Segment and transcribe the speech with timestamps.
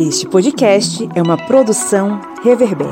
[0.00, 2.88] Este podcast é uma produção Reverber.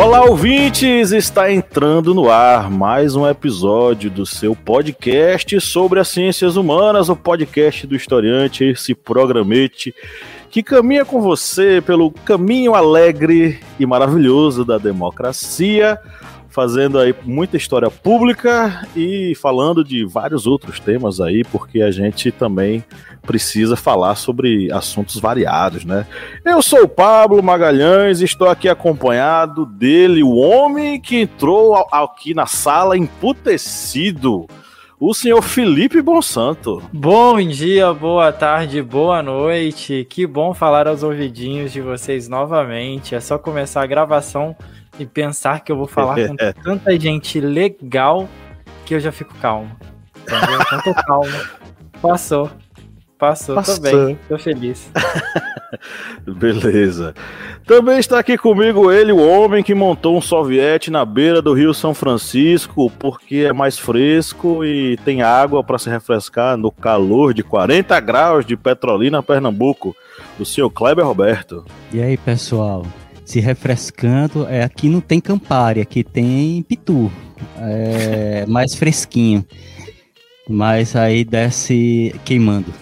[0.00, 1.10] Olá, ouvintes!
[1.10, 7.16] Está entrando no ar mais um episódio do seu podcast sobre as ciências humanas, o
[7.16, 9.92] podcast do historiante, esse programete
[10.50, 15.96] que caminha com você pelo caminho alegre e maravilhoso da democracia,
[16.48, 22.32] fazendo aí muita história pública e falando de vários outros temas aí, porque a gente
[22.32, 22.84] também
[23.22, 26.04] precisa falar sobre assuntos variados, né?
[26.44, 32.34] Eu sou o Pablo Magalhães e estou aqui acompanhado dele, o homem que entrou aqui
[32.34, 34.48] na sala emputecido
[35.00, 36.82] o senhor Felipe Bonsanto.
[36.92, 40.06] Bom dia, boa tarde, boa noite.
[40.10, 43.14] Que bom falar aos ouvidinhos de vocês novamente.
[43.14, 44.54] É só começar a gravação
[44.98, 48.28] e pensar que eu vou falar com tanta gente legal
[48.84, 49.74] que eu já fico calmo.
[50.20, 50.60] Entendeu?
[50.68, 51.32] Tanto calmo.
[52.02, 52.50] Passou.
[53.20, 53.76] Passou, Passou.
[53.76, 54.90] tô bem, tô feliz.
[56.26, 57.14] Beleza.
[57.66, 61.74] Também está aqui comigo ele, o homem que montou um soviete na beira do Rio
[61.74, 67.42] São Francisco, porque é mais fresco e tem água para se refrescar no calor de
[67.42, 69.94] 40 graus de Petrolina, Pernambuco.
[70.38, 71.66] O senhor Kleber Roberto.
[71.92, 72.86] E aí, pessoal?
[73.22, 77.12] Se refrescando, é, aqui não tem Campari, aqui tem Pitu.
[77.58, 79.44] É mais fresquinho.
[80.48, 82.72] Mas aí desce queimando.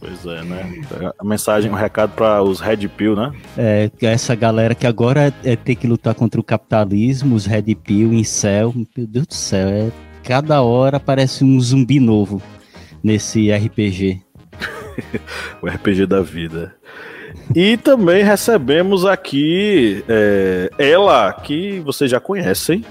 [0.00, 0.80] Pois é, né?
[1.18, 3.32] A mensagem, um recado para os Red Pill, né?
[3.56, 8.12] É, essa galera que agora é, ter que lutar contra o capitalismo, os Red Pill,
[8.12, 9.90] em céu, meu Deus do céu, é,
[10.22, 12.40] cada hora parece um zumbi novo
[13.02, 14.22] nesse RPG.
[15.60, 16.74] o RPG da vida.
[17.54, 22.84] E também recebemos aqui é, ela, que vocês já conhecem,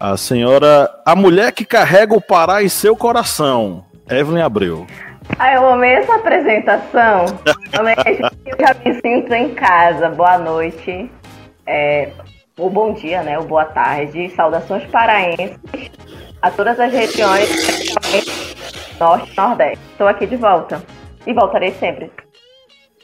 [0.00, 4.86] a senhora, a mulher que carrega o Pará em seu coração, Evelyn Abreu.
[5.36, 7.26] Ah, eu amei essa apresentação.
[7.74, 10.08] eu já me sinto em casa.
[10.10, 11.10] Boa noite.
[11.66, 12.10] É,
[12.58, 13.38] o bom dia, né?
[13.38, 14.30] O boa tarde.
[14.30, 15.58] Saudações paraenses
[16.40, 17.48] a todas as regiões,
[18.98, 19.84] norte e nordeste.
[19.90, 20.82] Estou aqui de volta.
[21.26, 22.10] E voltarei sempre.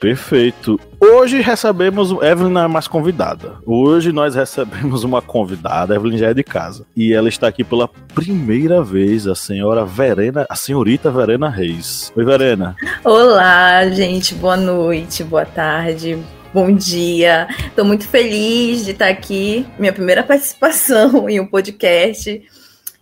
[0.04, 0.78] Perfeito.
[1.00, 2.10] Hoje recebemos.
[2.22, 3.54] Evelyn não é mais convidada.
[3.64, 5.94] Hoje nós recebemos uma convidada.
[5.94, 6.84] Evelyn já é de casa.
[6.94, 12.12] E ela está aqui pela primeira vez, a senhora Verena, a senhorita Verena Reis.
[12.14, 12.76] Oi, Verena.
[13.02, 14.34] Olá, gente.
[14.34, 16.18] Boa noite, boa tarde.
[16.52, 22.42] Bom dia, estou muito feliz de estar aqui, minha primeira participação em um podcast.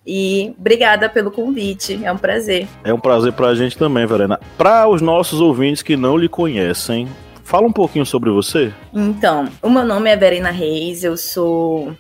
[0.07, 2.67] E obrigada pelo convite, é um prazer.
[2.83, 4.39] É um prazer para a gente também, Verena.
[4.59, 7.09] Para os nossos ouvintes que não lhe conhecem,
[7.45, 8.73] fala um pouquinho sobre você.
[8.93, 11.95] Então, o meu nome é Verena Reis, eu sou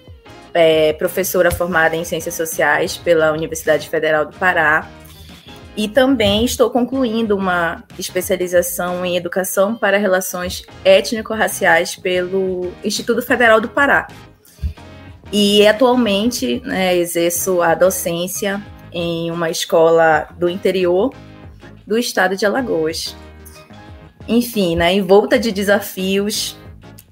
[0.52, 4.88] é, professora formada em Ciências Sociais pela Universidade Federal do Pará.
[5.74, 13.68] E também estou concluindo uma especialização em Educação para Relações Étnico-Raciais pelo Instituto Federal do
[13.68, 14.06] Pará.
[15.32, 18.62] E atualmente né, exerço a docência
[18.92, 21.12] em uma escola do interior
[21.86, 23.16] do estado de Alagoas.
[24.28, 26.56] Enfim, né, volta de desafios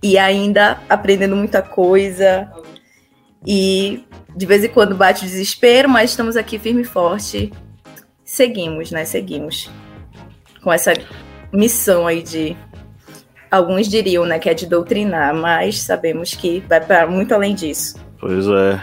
[0.02, 2.50] e ainda aprendendo muita coisa.
[3.46, 4.04] E
[4.36, 7.50] de vez em quando bate o desespero, mas estamos aqui firme e forte.
[8.24, 9.04] Seguimos, né?
[9.04, 9.70] Seguimos
[10.62, 10.92] com essa
[11.52, 12.56] missão aí de
[13.50, 18.09] alguns diriam, né, que é de doutrinar, mas sabemos que vai para muito além disso.
[18.20, 18.80] Pois é.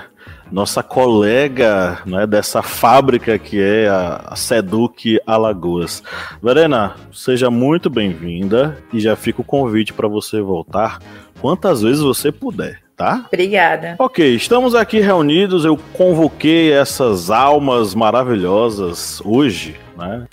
[0.52, 6.02] Nossa colega né, dessa fábrica que é a Seduc Alagoas.
[6.42, 11.00] Verena, seja muito bem-vinda e já fica o convite para você voltar
[11.40, 13.26] quantas vezes você puder tá?
[13.28, 13.96] Obrigada.
[14.00, 15.64] Ok, estamos aqui reunidos.
[15.64, 20.26] Eu convoquei essas almas maravilhosas hoje, né?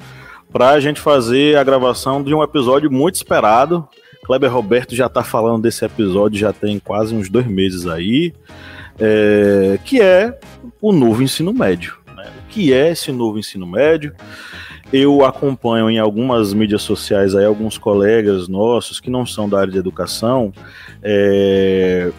[0.51, 3.87] Para a gente fazer a gravação de um episódio muito esperado.
[4.25, 8.33] Kleber Roberto já está falando desse episódio já tem quase uns dois meses aí
[8.99, 10.39] é, que é
[10.81, 11.97] o novo ensino médio.
[12.17, 12.31] Né?
[12.45, 14.15] O que é esse novo ensino médio?
[14.93, 19.73] Eu acompanho em algumas mídias sociais aí alguns colegas nossos que não são da área
[19.73, 20.53] de educação
[21.03, 22.13] é,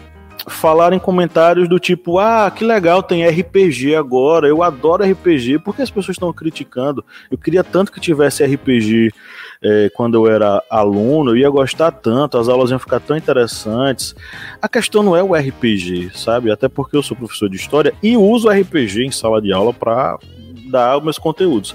[0.46, 5.74] falaram em comentários do tipo: ah, que legal, tem RPG agora, eu adoro RPG, por
[5.74, 7.04] que as pessoas estão criticando?
[7.30, 9.12] Eu queria tanto que tivesse RPG
[9.62, 14.14] é, quando eu era aluno, eu ia gostar tanto, as aulas iam ficar tão interessantes.
[14.60, 16.50] A questão não é o RPG, sabe?
[16.50, 20.18] Até porque eu sou professor de história e uso RPG em sala de aula para
[20.70, 21.74] dar meus conteúdos.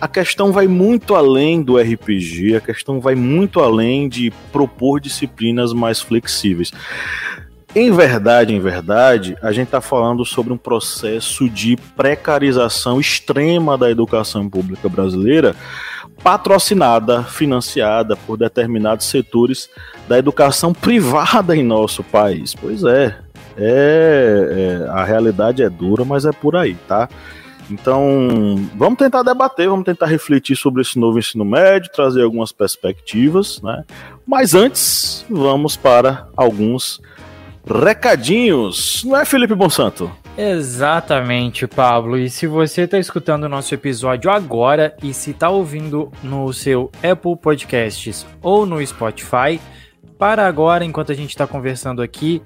[0.00, 5.72] a questão vai muito além do RPG, a questão vai muito além de propor disciplinas
[5.72, 6.70] mais flexíveis.
[7.78, 13.88] Em verdade, em verdade, a gente está falando sobre um processo de precarização extrema da
[13.88, 15.54] educação pública brasileira,
[16.20, 19.70] patrocinada, financiada por determinados setores
[20.08, 22.52] da educação privada em nosso país.
[22.52, 23.16] Pois é,
[23.56, 27.08] é, é a realidade é dura, mas é por aí, tá?
[27.70, 33.62] Então, vamos tentar debater, vamos tentar refletir sobre esse novo ensino médio, trazer algumas perspectivas,
[33.62, 33.84] né?
[34.26, 37.00] Mas antes, vamos para alguns
[37.68, 40.10] recadinhos, não é, Felipe Bonsanto?
[40.36, 42.16] Exatamente, Pablo.
[42.16, 46.90] E se você está escutando o nosso episódio agora e se está ouvindo no seu
[47.02, 49.60] Apple Podcasts ou no Spotify,
[50.16, 52.42] para agora, enquanto a gente está conversando aqui,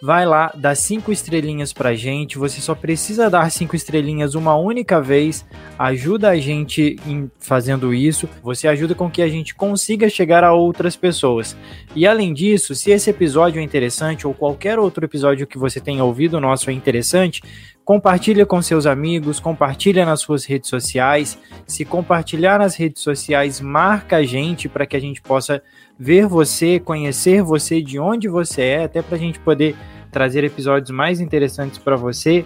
[0.00, 2.38] vai lá, dá cinco estrelinhas pra gente.
[2.38, 5.44] Você só precisa dar cinco estrelinhas uma única vez.
[5.78, 8.28] Ajuda a gente em fazendo isso.
[8.42, 11.56] Você ajuda com que a gente consiga chegar a outras pessoas.
[11.94, 16.04] E além disso, se esse episódio é interessante ou qualquer outro episódio que você tenha
[16.04, 17.42] ouvido nosso é interessante,
[17.84, 21.38] compartilha com seus amigos, compartilha nas suas redes sociais.
[21.66, 25.62] Se compartilhar nas redes sociais, marca a gente para que a gente possa
[25.98, 29.74] ver você, conhecer você, de onde você é, até para a gente poder
[30.10, 32.44] trazer episódios mais interessantes para você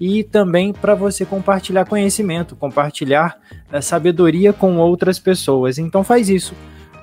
[0.00, 3.36] e também para você compartilhar conhecimento, compartilhar
[3.72, 5.78] eh, sabedoria com outras pessoas.
[5.78, 6.54] Então faz isso.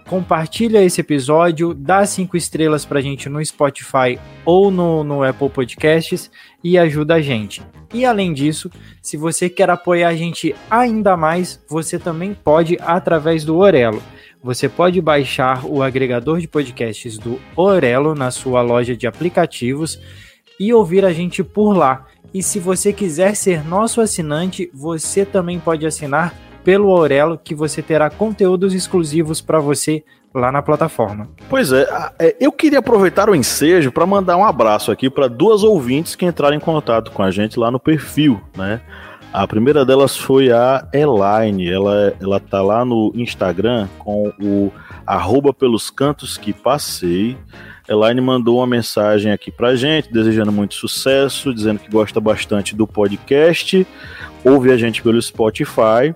[0.08, 5.50] Compartilha esse episódio, dá cinco estrelas para a gente no Spotify ou no, no Apple
[5.50, 6.32] Podcasts
[6.64, 7.62] e ajuda a gente.
[7.94, 8.72] E além disso,
[9.02, 14.02] se você quer apoiar a gente ainda mais, você também pode através do Orelo.
[14.44, 20.00] Você pode baixar o agregador de podcasts do Orelo na sua loja de aplicativos
[20.60, 22.06] e ouvir a gente por lá.
[22.34, 27.82] E se você quiser ser nosso assinante, você também pode assinar pelo Orelo, que você
[27.82, 30.04] terá conteúdos exclusivos para você
[30.34, 31.30] lá na plataforma.
[31.50, 31.88] Pois é,
[32.20, 36.26] é eu queria aproveitar o ensejo para mandar um abraço aqui para duas ouvintes que
[36.26, 38.82] entraram em contato com a gente lá no perfil, né?
[39.32, 41.70] A primeira delas foi a Elaine.
[41.70, 44.72] Ela, ela tá lá no Instagram com o
[45.06, 47.38] arroba pelos cantos que passei.
[47.88, 52.86] Elaine mandou uma mensagem aqui pra gente, desejando muito sucesso, dizendo que gosta bastante do
[52.86, 53.88] podcast,
[54.44, 56.14] ouve a gente pelo Spotify.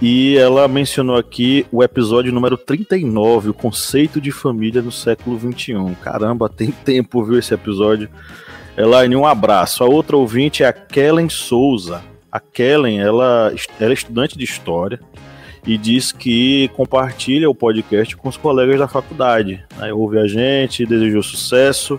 [0.00, 5.94] E ela mencionou aqui o episódio número 39, o conceito de família no século 21.
[5.94, 8.08] Caramba, tem tempo, viu, esse episódio.
[8.76, 9.84] Elaine, um abraço.
[9.84, 12.02] A outra ouvinte é a Kellen Souza.
[12.34, 14.98] A Kellen, ela, ela é estudante de história
[15.64, 19.64] e diz que compartilha o podcast com os colegas da faculdade.
[19.78, 19.92] Né?
[19.92, 21.96] Ouve a gente, desejou sucesso.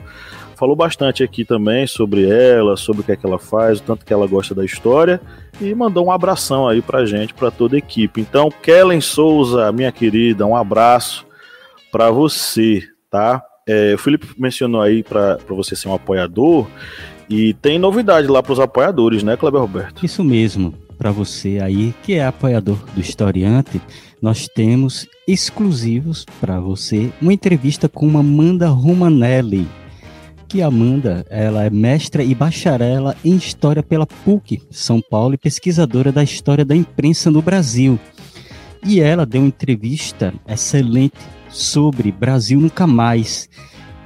[0.58, 4.06] Falou bastante aqui também sobre ela, sobre o que é que ela faz, o tanto
[4.06, 5.22] que ela gosta da história
[5.62, 8.20] e mandou um abração aí pra gente, pra toda a equipe.
[8.20, 11.26] Então, Kellen Souza, minha querida, um abraço
[11.94, 13.42] para você, tá?
[13.66, 16.68] É, o Felipe mencionou aí para você ser um apoiador
[17.30, 20.06] e tem novidade lá para os apoiadores, né, Kleber Roberto?
[20.06, 20.74] Isso mesmo.
[20.98, 23.81] Para você aí que é apoiador do Historiante,
[24.22, 29.68] nós temos exclusivos para você uma entrevista com Amanda Romanelli.
[30.48, 36.12] Que Amanda, ela é mestra e bacharela em História pela PUC São Paulo e pesquisadora
[36.12, 38.00] da história da imprensa no Brasil.
[38.86, 41.18] E ela deu uma entrevista excelente
[41.50, 43.50] sobre Brasil Nunca Mais.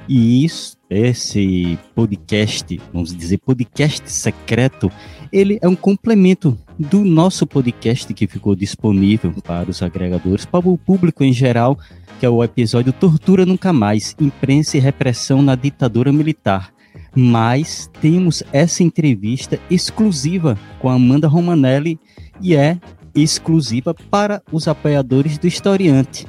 [0.08, 4.90] E isso esse podcast, vamos dizer, podcast secreto,
[5.32, 10.76] ele é um complemento do nosso podcast que ficou disponível para os agregadores, para o
[10.76, 11.78] público em geral,
[12.18, 16.72] que é o episódio Tortura Nunca Mais, Imprensa e Repressão na Ditadura Militar.
[17.14, 21.98] Mas temos essa entrevista exclusiva com Amanda Romanelli
[22.40, 22.78] e é
[23.14, 26.26] exclusiva para os apoiadores do Historiante.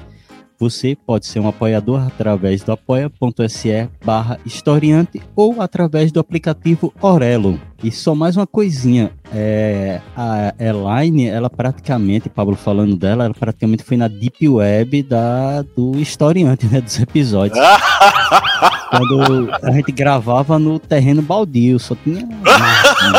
[0.62, 7.60] Você pode ser um apoiador através do apoia.se barra historiante ou através do aplicativo Orelo.
[7.84, 13.84] E só mais uma coisinha, é, a Elaine, ela praticamente, Pablo falando dela, ela praticamente
[13.84, 17.58] foi na deep web da, do historiante, né, dos episódios.
[18.92, 22.24] Quando a gente gravava no terreno baldio, só tinha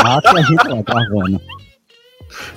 [0.04, 1.40] mato e a gente lá gravando.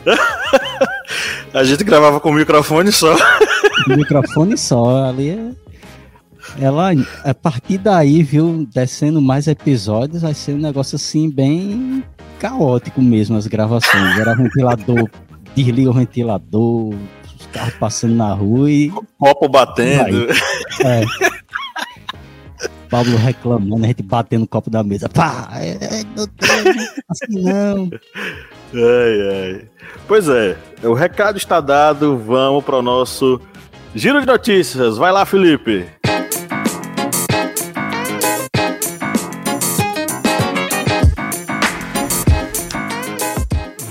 [1.54, 3.16] a gente gravava com o microfone só.
[3.88, 5.66] microfone só, ali é...
[6.60, 6.92] Ela,
[7.24, 12.04] a partir daí, viu, descendo mais episódios, vai ser um negócio assim, bem
[12.40, 14.18] caótico mesmo, as gravações.
[14.18, 15.10] Era ventilador,
[15.56, 16.94] desliga o ventilador,
[17.40, 18.90] os carros passando na rua e.
[19.18, 20.28] Copo batendo.
[20.84, 21.04] É.
[22.90, 25.10] Pablo reclamando, a gente batendo o copo da mesa.
[25.10, 25.50] Pá!
[25.56, 26.76] É, é, doutor,
[27.10, 27.90] assim não.
[28.76, 29.62] Ai, ai.
[30.06, 33.40] Pois é, o recado está dado, vamos para o nosso
[33.96, 34.98] giro de notícias.
[34.98, 35.86] Vai lá, Felipe.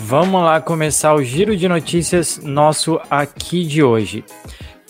[0.06, 4.22] Vamos lá começar o giro de notícias nosso aqui de hoje.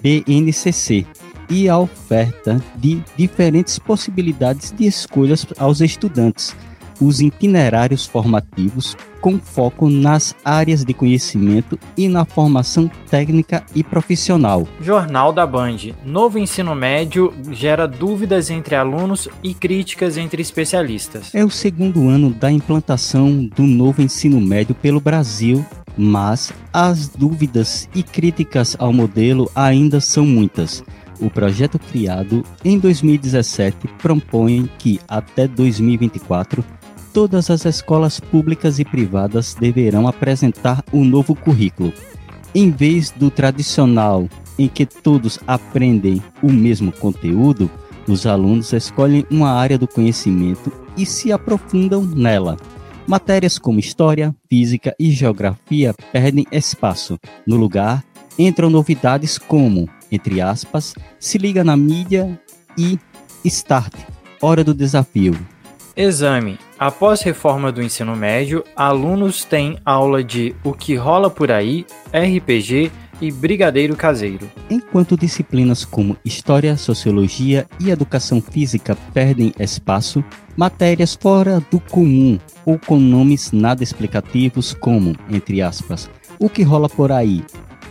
[0.02, 1.06] BNCC,
[1.52, 6.56] e a oferta de diferentes possibilidades de escolhas aos estudantes,
[7.00, 14.66] os itinerários formativos com foco nas áreas de conhecimento e na formação técnica e profissional.
[14.80, 15.78] Jornal da Band.
[16.06, 21.36] Novo ensino médio gera dúvidas entre alunos e críticas entre especialistas.
[21.36, 25.66] É o segundo ano da implantação do novo ensino médio pelo Brasil,
[25.98, 30.84] mas as dúvidas e críticas ao modelo ainda são muitas.
[31.22, 36.66] O projeto criado em 2017 propõe que até 2024
[37.14, 41.94] todas as escolas públicas e privadas deverão apresentar um novo currículo.
[42.56, 47.70] Em vez do tradicional, em que todos aprendem o mesmo conteúdo,
[48.08, 52.58] os alunos escolhem uma área do conhecimento e se aprofundam nela.
[53.08, 57.20] Matérias como história, física e geografia perdem espaço.
[57.46, 58.04] No lugar,
[58.38, 62.40] entram novidades como, entre aspas, se liga na mídia
[62.78, 63.00] e
[63.46, 63.94] start,
[64.42, 65.38] hora do desafio.
[65.96, 66.58] Exame.
[66.80, 72.92] Após reforma do ensino médio, alunos têm aula de O que rola por aí, RPG
[73.22, 74.50] e Brigadeiro Caseiro.
[74.70, 80.24] Enquanto disciplinas como História, Sociologia e Educação Física perdem espaço,
[80.58, 86.90] matérias fora do comum ou com nomes nada explicativos como, entre aspas, O que rola
[86.90, 87.44] por aí,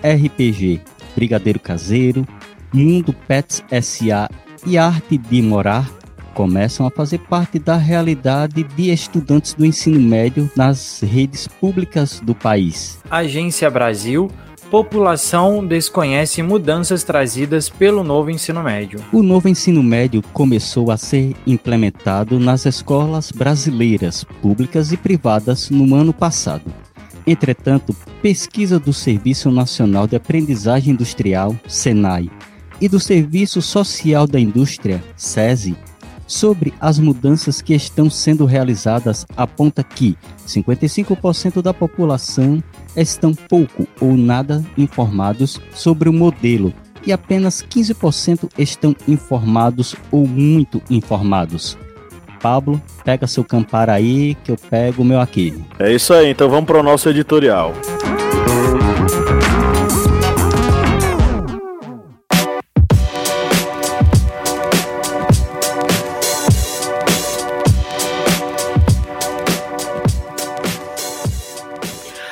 [0.03, 0.81] RPG,
[1.15, 2.27] Brigadeiro Caseiro,
[2.73, 4.29] Mundo Pets SA
[4.67, 5.91] e Arte de Morar
[6.35, 12.35] começam a fazer parte da realidade de estudantes do ensino médio nas redes públicas do
[12.35, 12.99] país.
[13.11, 14.31] Agência Brasil
[14.71, 19.01] população desconhece mudanças trazidas pelo novo ensino médio.
[19.13, 25.95] O novo ensino médio começou a ser implementado nas escolas brasileiras, públicas e privadas, no
[25.97, 26.63] ano passado.
[27.27, 32.31] Entretanto, pesquisa do Serviço Nacional de Aprendizagem Industrial, SENAI,
[32.81, 35.77] e do Serviço Social da Indústria, SESI,
[36.27, 42.63] sobre as mudanças que estão sendo realizadas aponta que 55% da população
[42.97, 46.73] estão pouco ou nada informados sobre o modelo
[47.05, 51.77] e apenas 15% estão informados ou muito informados.
[52.41, 55.63] Pablo, pega seu campar aí que eu pego o meu aqui.
[55.79, 57.73] É isso aí, então vamos para o nosso editorial.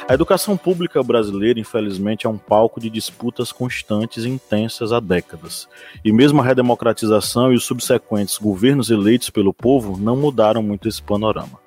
[0.08, 5.68] A educação pública brasileira, infelizmente, é um palco de disputas constantes e intensas há décadas.
[6.02, 11.02] E mesmo a redemocratização e os subsequentes governos eleitos pelo povo não mudaram muito esse
[11.02, 11.60] panorama.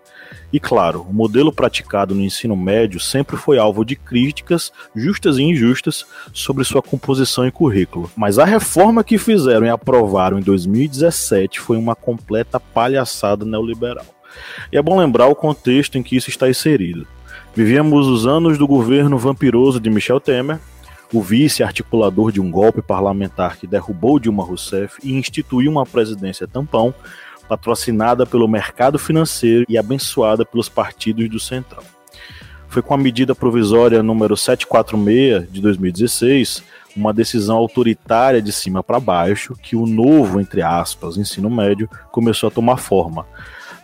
[0.52, 5.44] E claro, o modelo praticado no ensino médio sempre foi alvo de críticas justas e
[5.44, 8.10] injustas sobre sua composição e currículo.
[8.18, 14.06] Mas a reforma que fizeram e aprovaram em 2017 foi uma completa palhaçada neoliberal.
[14.72, 17.06] E é bom lembrar o contexto em que isso está inserido.
[17.54, 20.58] Vivíamos os anos do governo vampiroso de Michel Temer,
[21.14, 26.94] o vice-articulador de um golpe parlamentar que derrubou Dilma Rousseff e instituiu uma presidência tampão,
[27.50, 31.84] patrocinada pelo mercado financeiro e abençoada pelos partidos do Centrão.
[32.70, 36.64] Foi com a medida provisória número 746 de 2016,
[36.96, 42.48] uma decisão autoritária de cima para baixo, que o novo, entre aspas, ensino médio começou
[42.48, 43.26] a tomar forma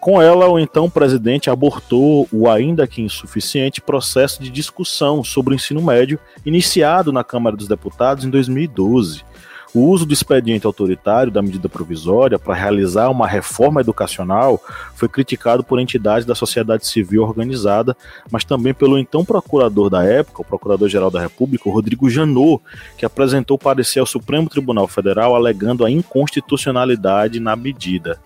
[0.08, 5.56] com ela, o então presidente abortou o ainda que insuficiente processo de discussão sobre o
[5.56, 9.26] ensino médio iniciado na Câmara dos Deputados em 2012.
[9.74, 14.62] O uso do expediente autoritário da medida provisória para realizar uma reforma educacional
[14.96, 17.96] foi criticado por entidades da sociedade civil organizada,
[18.32, 22.62] mas também pelo então procurador da época, o Procurador-Geral da República, Rodrigo Janot,
[22.98, 28.20] que apresentou parecer ao Supremo Tribunal Federal alegando a inconstitucionalidade na medida.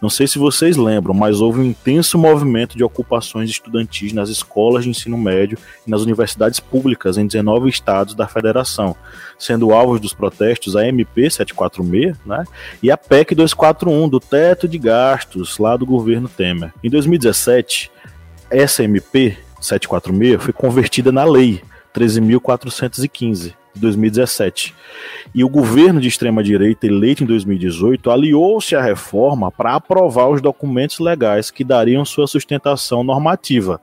[0.00, 4.84] Não sei se vocês lembram, mas houve um intenso movimento de ocupações estudantis nas escolas
[4.84, 8.94] de ensino médio e nas universidades públicas em 19 estados da federação,
[9.38, 12.44] sendo alvos dos protestos a MP 746 né,
[12.82, 16.72] e a PEC 241 do teto de gastos lá do governo Temer.
[16.82, 17.90] Em 2017,
[18.50, 21.62] essa MP 746 foi convertida na lei
[21.94, 24.74] 13.415 de 2017.
[25.34, 30.98] E o governo de extrema-direita, eleito em 2018, aliou-se à reforma para aprovar os documentos
[30.98, 33.80] legais que dariam sua sustentação normativa.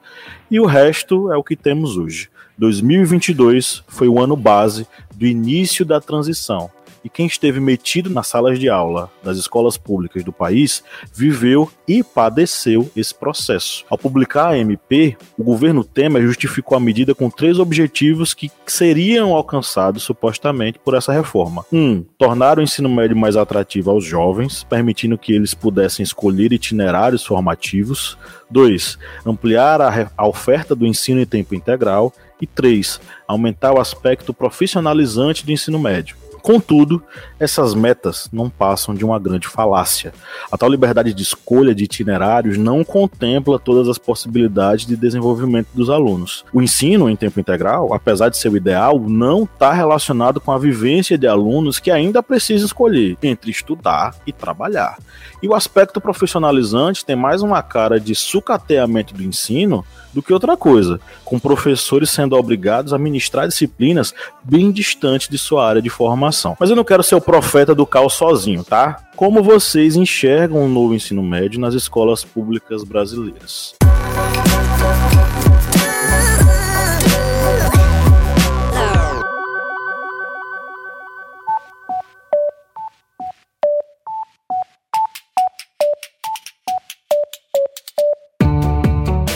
[0.50, 2.30] E o resto é o que temos hoje.
[2.58, 6.70] 2022 foi o ano base do início da transição
[7.04, 12.04] e quem esteve metido nas salas de aula das escolas públicas do país viveu e
[12.04, 13.86] padeceu esse processo.
[13.90, 19.36] Ao publicar a MP, o governo Temer justificou a medida com três objetivos que seriam
[19.36, 21.66] alcançados supostamente por essa reforma.
[21.72, 27.26] Um, tornar o ensino médio mais atrativo aos jovens, permitindo que eles pudessem escolher itinerários
[27.26, 28.18] formativos.
[28.50, 32.14] Dois, ampliar a, a oferta do ensino em tempo integral.
[32.40, 36.16] E três, aumentar o aspecto profissionalizante do ensino médio.
[36.42, 37.04] Contudo,
[37.40, 40.14] essas metas não passam de uma grande falácia.
[40.52, 45.90] A tal liberdade de escolha de itinerários não contempla todas as possibilidades de desenvolvimento dos
[45.90, 46.44] alunos.
[46.54, 50.58] O ensino em tempo integral, apesar de ser o ideal, não está relacionado com a
[50.58, 54.98] vivência de alunos que ainda precisam escolher entre estudar e trabalhar.
[55.42, 60.56] E o aspecto profissionalizante tem mais uma cara de sucateamento do ensino do que outra
[60.58, 64.14] coisa, com professores sendo obrigados a ministrar disciplinas
[64.44, 66.56] bem distantes de sua área de formação.
[66.60, 69.04] Mas eu não quero ser o profeta do caos sozinho, tá?
[69.16, 73.76] Como vocês enxergam o novo ensino médio nas escolas públicas brasileiras?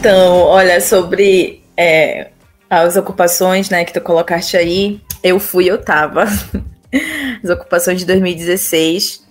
[0.00, 2.30] Então, olha, sobre é,
[2.70, 6.24] as ocupações, né, que tu colocaste aí, eu fui, eu tava.
[7.44, 9.22] As ocupações de 2016.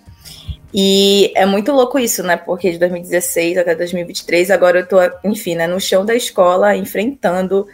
[0.72, 2.36] E é muito louco isso, né?
[2.36, 7.66] Porque de 2016 até 2023, agora eu tô, enfim, né, no chão da escola, enfrentando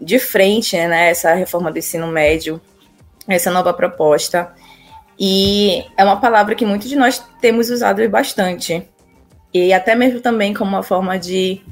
[0.00, 2.60] de frente, né, essa reforma do ensino médio,
[3.28, 4.52] essa nova proposta.
[5.16, 8.82] E é uma palavra que muitos de nós temos usado bastante.
[9.54, 11.62] E até mesmo também como uma forma de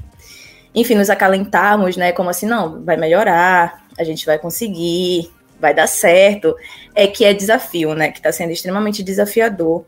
[0.75, 2.11] enfim, nos acalentarmos, né?
[2.11, 6.53] Como assim, não, vai melhorar, a gente vai conseguir, vai dar certo.
[6.93, 8.11] É que é desafio, né?
[8.11, 9.85] Que está sendo extremamente desafiador.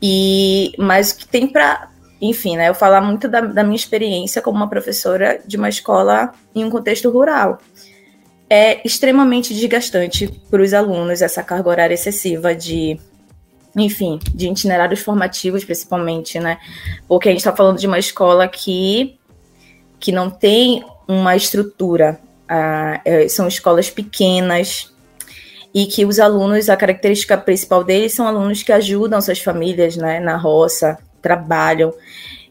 [0.00, 2.70] E, mas que tem para, enfim, né?
[2.70, 6.70] Eu falar muito da, da minha experiência como uma professora de uma escola em um
[6.70, 7.58] contexto rural.
[8.48, 12.98] É extremamente desgastante para os alunos essa carga horária excessiva de
[13.74, 16.58] enfim, de itinerários formativos, principalmente, né?
[17.08, 19.18] Porque a gente está falando de uma escola que
[20.02, 24.92] que não tem uma estrutura, ah, é, são escolas pequenas
[25.72, 30.18] e que os alunos, a característica principal deles são alunos que ajudam suas famílias né,
[30.18, 31.94] na roça, trabalham,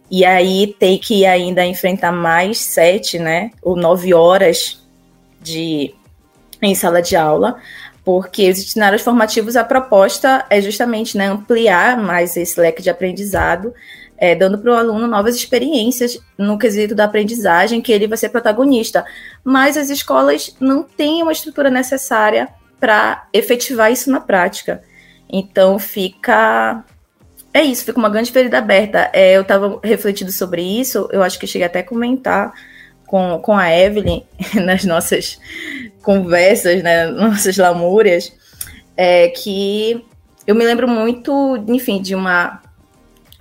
[0.09, 4.81] e aí tem que ainda enfrentar mais sete, né, ou nove horas
[5.41, 5.93] de
[6.61, 7.57] em sala de aula,
[8.05, 13.73] porque os itinerários formativos, a proposta é justamente né, ampliar mais esse leque de aprendizado
[14.21, 18.29] é, dando para o aluno novas experiências no quesito da aprendizagem, que ele vai ser
[18.29, 19.03] protagonista.
[19.43, 22.47] Mas as escolas não têm uma estrutura necessária
[22.79, 24.83] para efetivar isso na prática.
[25.27, 26.85] Então fica.
[27.51, 29.09] É isso, fica uma grande ferida aberta.
[29.11, 32.53] É, eu estava refletindo sobre isso, eu acho que cheguei até a comentar
[33.07, 34.21] com, com a Evelyn
[34.63, 35.39] nas nossas
[36.03, 38.31] conversas, né, nossas lamúrias,
[38.95, 40.05] é que
[40.45, 42.61] eu me lembro muito, enfim, de uma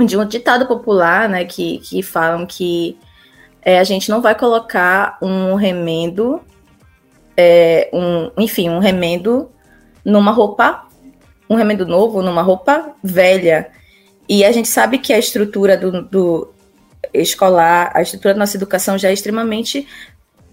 [0.05, 2.99] de um ditado popular, né, que, que falam que
[3.63, 6.41] é, a gente não vai colocar um remendo,
[7.37, 9.51] é, um, enfim, um remendo
[10.05, 10.87] numa roupa,
[11.49, 13.71] um remendo novo numa roupa velha.
[14.29, 16.55] E a gente sabe que a estrutura do, do
[17.13, 19.87] escolar, a estrutura da nossa educação já é extremamente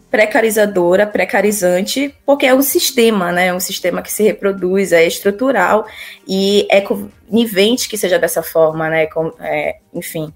[0.09, 3.47] precarizadora, precarizante, porque é um sistema, né?
[3.47, 5.85] É um sistema que se reproduz, é estrutural
[6.27, 9.07] e é conivente que seja dessa forma, né?
[9.07, 10.33] Com, é, enfim,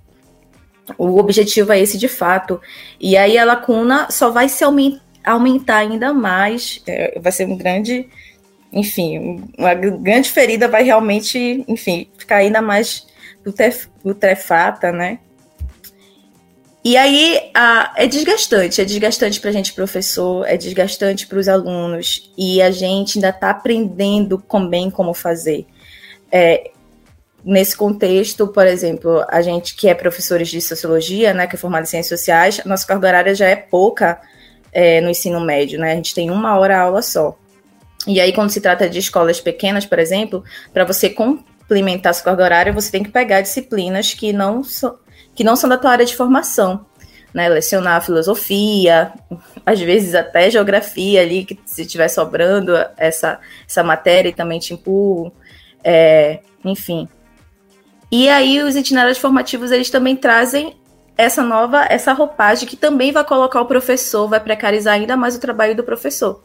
[0.98, 2.60] o objetivo é esse de fato.
[3.00, 4.64] E aí a lacuna só vai se
[5.24, 8.10] aumentar ainda mais, é, vai ser um grande,
[8.74, 13.08] enfim, uma grande ferida vai realmente, enfim, ficar ainda mais
[14.04, 15.20] putrefata, né?
[16.84, 21.48] E aí a, é desgastante, é desgastante para a gente professor, é desgastante para os
[21.48, 25.67] alunos e a gente ainda está aprendendo com bem como fazer.
[26.32, 26.72] É,
[27.46, 31.84] nesse contexto, por exemplo, a gente que é professores de sociologia, né, que é formado
[31.84, 34.20] em ciências sociais, nossa carga horária já é pouca
[34.72, 35.91] é, no ensino médio, né?
[35.91, 37.38] A gente tem uma hora aula só.
[38.08, 42.44] E aí, quando se trata de escolas pequenas, por exemplo, para você complementar sua carga
[42.44, 44.98] horária, você tem que pegar disciplinas que não são
[45.41, 46.86] que não são da tua área de formação.
[47.34, 49.13] Né, lecionar filosofia,
[49.65, 54.73] às vezes até geografia ali, que se estiver sobrando essa, essa matéria e também te
[54.73, 55.32] empurro,
[55.82, 57.08] é, enfim.
[58.12, 60.75] E aí os itinerários formativos, eles também trazem
[61.17, 65.39] essa nova, essa roupagem que também vai colocar o professor, vai precarizar ainda mais o
[65.39, 66.43] trabalho do professor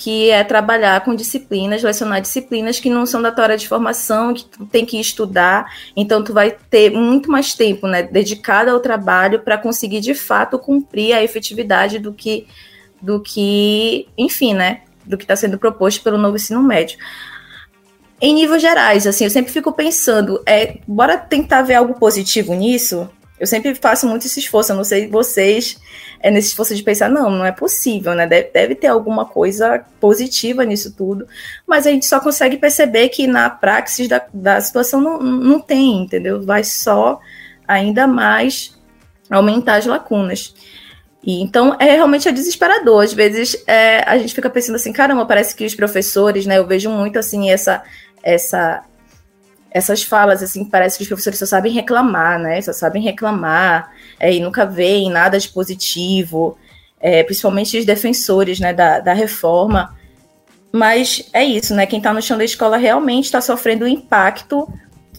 [0.00, 4.32] que é trabalhar com disciplinas, lecionar disciplinas que não são da tua área de formação,
[4.32, 8.80] que tu tem que estudar, então tu vai ter muito mais tempo, né, dedicado ao
[8.80, 12.46] trabalho para conseguir de fato cumprir a efetividade do que
[13.00, 16.98] do que, enfim, né, do que está sendo proposto pelo novo ensino médio.
[18.18, 23.06] Em níveis gerais, assim, eu sempre fico pensando, é, bora tentar ver algo positivo nisso,
[23.40, 25.80] eu sempre faço muito esse esforço, eu não sei vocês,
[26.20, 28.26] é nesse esforço de pensar, não, não é possível, né?
[28.26, 31.26] Deve, deve ter alguma coisa positiva nisso tudo,
[31.66, 36.02] mas a gente só consegue perceber que na praxis da, da situação não, não tem,
[36.02, 36.42] entendeu?
[36.42, 37.18] Vai só
[37.66, 38.78] ainda mais
[39.30, 40.54] aumentar as lacunas.
[41.24, 43.04] E, então, é realmente é desesperador.
[43.04, 46.58] Às vezes, é, a gente fica pensando assim, caramba, parece que os professores, né?
[46.58, 47.82] Eu vejo muito, assim, essa,
[48.22, 48.82] essa
[49.70, 52.60] essas falas, assim, parece que os professores só sabem reclamar, né?
[52.60, 56.58] Só sabem reclamar é, e nunca veem nada de positivo,
[57.00, 59.94] é, principalmente os defensores né, da, da reforma.
[60.72, 61.86] Mas é isso, né?
[61.86, 64.68] Quem está no chão da escola realmente está sofrendo o impacto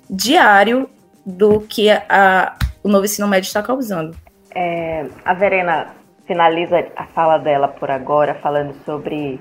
[0.10, 0.90] diário
[1.26, 4.16] do que a, o novo ensino médio está causando.
[4.54, 5.94] É, a Verena
[6.26, 9.40] finaliza a fala dela por agora falando sobre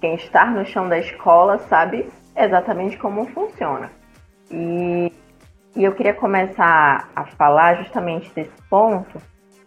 [0.00, 3.90] quem está no chão da escola sabe exatamente como funciona.
[4.52, 5.12] E,
[5.74, 9.20] e eu queria começar a falar justamente desse ponto,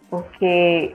[0.08, 0.94] porque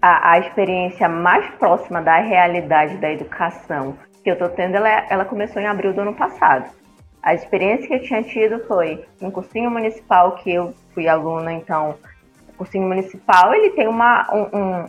[0.00, 5.24] a, a experiência mais próxima da realidade da educação que eu estou tendo, ela, ela
[5.24, 6.70] começou em abril do ano passado.
[7.22, 11.96] A experiência que eu tinha tido foi um cursinho municipal que eu fui aluna, então
[12.48, 14.84] o cursinho municipal ele tem uma, um, um,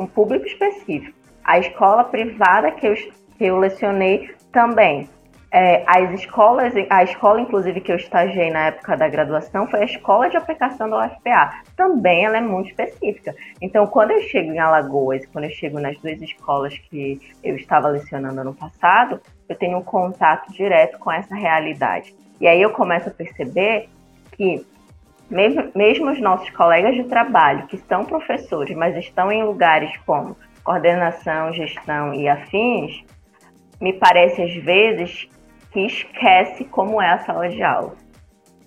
[0.00, 1.16] um público específico.
[1.44, 5.08] A escola privada que eu, que eu lecionei também.
[5.50, 9.84] É, as escolas, a escola, inclusive, que eu estagiei na época da graduação foi a
[9.84, 11.62] Escola de Aplicação da UFPA.
[11.76, 13.34] Também ela é muito específica.
[13.62, 17.88] Então, quando eu chego em Alagoas, quando eu chego nas duas escolas que eu estava
[17.88, 22.14] lecionando ano passado, eu tenho um contato direto com essa realidade.
[22.40, 23.88] E aí eu começo a perceber
[24.32, 24.66] que
[25.30, 30.36] mesmo, mesmo os nossos colegas de trabalho, que são professores, mas estão em lugares como
[30.62, 33.04] coordenação, gestão e afins,
[33.80, 35.28] me parece às vezes
[35.76, 37.92] que esquece como é a sala de aula.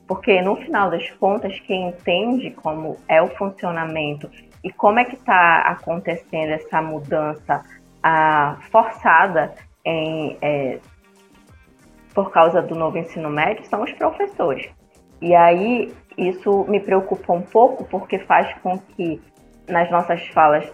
[0.07, 4.29] Porque no final das contas, quem entende como é o funcionamento
[4.63, 7.65] e como é que está acontecendo essa mudança
[8.03, 10.77] a, forçada em, é,
[12.13, 14.69] por causa do novo ensino médio são os professores.
[15.19, 19.19] E aí isso me preocupa um pouco porque faz com que
[19.67, 20.71] nas nossas falas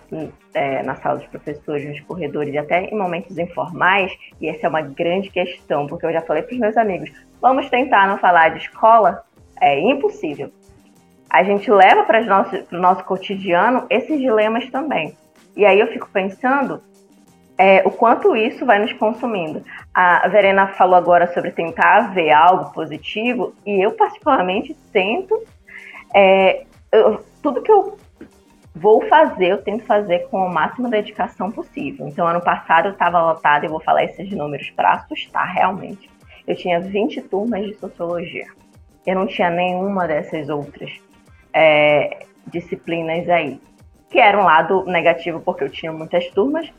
[0.55, 4.69] é, na sala dos professores, nos corredores e até em momentos informais, e essa é
[4.69, 8.49] uma grande questão, porque eu já falei para os meus amigos, vamos tentar não falar
[8.49, 9.23] de escola?
[9.61, 10.49] É impossível.
[11.29, 15.15] A gente leva para o nosso, nosso cotidiano esses dilemas também.
[15.55, 16.81] E aí eu fico pensando
[17.57, 19.63] é, o quanto isso vai nos consumindo.
[19.93, 25.41] A Verena falou agora sobre tentar ver algo positivo, e eu particularmente tento.
[26.13, 27.97] É, eu, tudo que eu
[28.75, 32.07] vou fazer, eu tento fazer com a máxima dedicação possível.
[32.07, 36.09] Então, ano passado eu estava lotada, e vou falar esses números para assustar realmente.
[36.45, 38.47] Eu tinha 20 turmas de sociologia.
[39.05, 40.91] Eu não tinha nenhuma dessas outras
[41.53, 43.61] é, disciplinas aí.
[44.09, 46.71] Que era um lado negativo, porque eu tinha muitas turmas,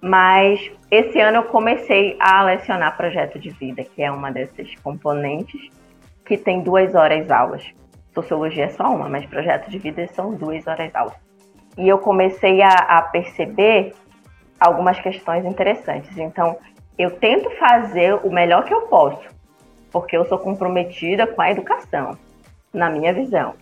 [0.00, 5.60] mas esse ano eu comecei a lecionar projeto de vida, que é uma dessas componentes,
[6.24, 7.64] que tem duas horas aulas.
[8.14, 11.31] Sociologia é só uma, mas projeto de vida são duas horas aulas.
[11.76, 13.94] E eu comecei a, a perceber
[14.60, 16.16] algumas questões interessantes.
[16.16, 16.56] Então,
[16.98, 19.28] eu tento fazer o melhor que eu posso,
[19.90, 22.16] porque eu sou comprometida com a educação,
[22.72, 23.54] na minha visão.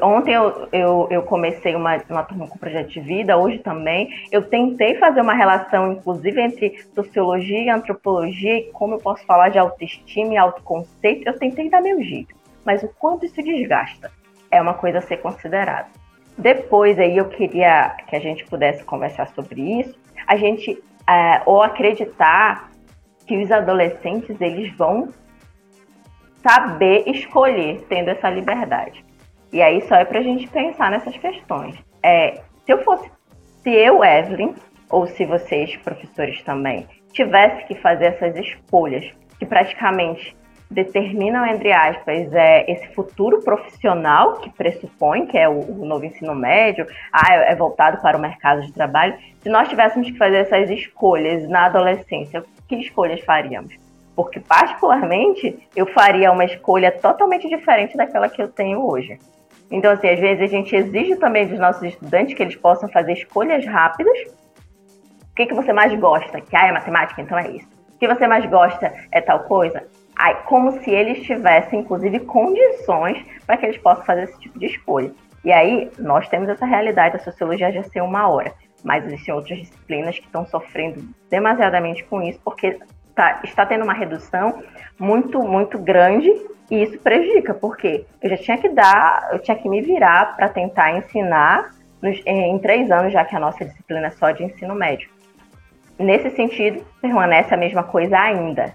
[0.00, 4.08] Ontem eu, eu, eu, comecei uma, uma turma com projeto de vida, hoje também.
[4.30, 9.48] Eu tentei fazer uma relação, inclusive, entre sociologia e antropologia e como eu posso falar
[9.48, 11.28] de autoestima e autoconceito.
[11.28, 12.32] Eu tentei dar meu jeito,
[12.64, 14.10] mas o quanto isso desgasta
[14.52, 15.88] é uma coisa a ser considerada.
[16.42, 21.62] Depois aí eu queria que a gente pudesse conversar sobre isso, a gente é, ou
[21.62, 22.68] acreditar
[23.24, 25.08] que os adolescentes eles vão
[26.42, 29.04] saber escolher tendo essa liberdade.
[29.52, 31.76] E aí só é para a gente pensar nessas questões.
[32.02, 33.08] É, se eu fosse,
[33.62, 34.54] se eu, Evelyn,
[34.90, 40.36] ou se vocês, professores também, tivesse que fazer essas escolhas que praticamente
[40.72, 46.34] determinam, entre aspas, é, esse futuro profissional que pressupõe, que é o, o novo ensino
[46.34, 49.14] médio, ah, é, é voltado para o mercado de trabalho.
[49.40, 53.74] Se nós tivéssemos que fazer essas escolhas na adolescência, que escolhas faríamos?
[54.16, 59.18] Porque, particularmente, eu faria uma escolha totalmente diferente daquela que eu tenho hoje.
[59.70, 63.12] Então, assim, às vezes a gente exige também dos nossos estudantes que eles possam fazer
[63.12, 64.18] escolhas rápidas.
[65.30, 66.40] O que, que você mais gosta?
[66.40, 67.66] Que ah, é matemática, então é isso.
[67.94, 69.82] O que você mais gosta é tal coisa?
[70.46, 75.10] Como se eles tivessem, inclusive, condições para que eles possam fazer esse tipo de escolha.
[75.44, 78.52] E aí, nós temos essa realidade da sociologia já ser uma hora,
[78.84, 82.78] mas existem outras disciplinas que estão sofrendo demasiadamente com isso, porque
[83.14, 84.62] tá, está tendo uma redução
[84.98, 86.30] muito, muito grande
[86.70, 90.48] e isso prejudica, porque eu já tinha que dar, eu tinha que me virar para
[90.48, 91.70] tentar ensinar
[92.00, 95.10] nos, em três anos, já que a nossa disciplina é só de ensino médio.
[95.98, 98.74] Nesse sentido, permanece a mesma coisa ainda.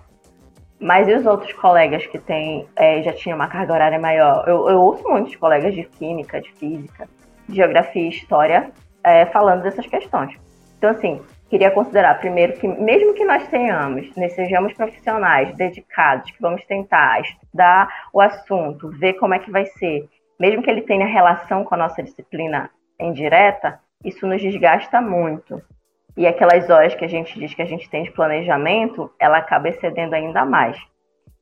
[0.80, 4.48] Mas e os outros colegas que têm, é, já tinham uma carga horária maior?
[4.48, 7.10] Eu, eu, ouço muitos colegas de química, de física,
[7.48, 8.72] de geografia e história
[9.04, 10.38] é, falando dessas questões.
[10.78, 16.42] Então, assim, queria considerar primeiro que, mesmo que nós tenhamos, né, sejamos profissionais dedicados, que
[16.42, 20.08] vamos tentar estudar o assunto, ver como é que vai ser,
[20.40, 25.62] mesmo que ele tenha relação com a nossa disciplina indireta, isso nos desgasta muito.
[26.18, 29.70] E aquelas horas que a gente diz que a gente tem de planejamento, ela acaba
[29.70, 30.76] excedendo ainda mais.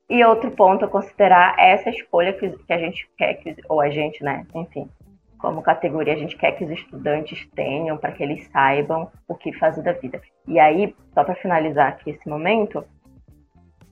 [0.09, 3.89] E outro ponto a considerar é essa escolha que, a gente quer, que, ou a
[3.89, 4.89] gente, né, enfim,
[5.37, 9.53] como categoria, a gente quer que os estudantes tenham para que eles saibam o que
[9.53, 10.21] fazer da vida.
[10.45, 12.83] E aí, só para finalizar aqui esse momento,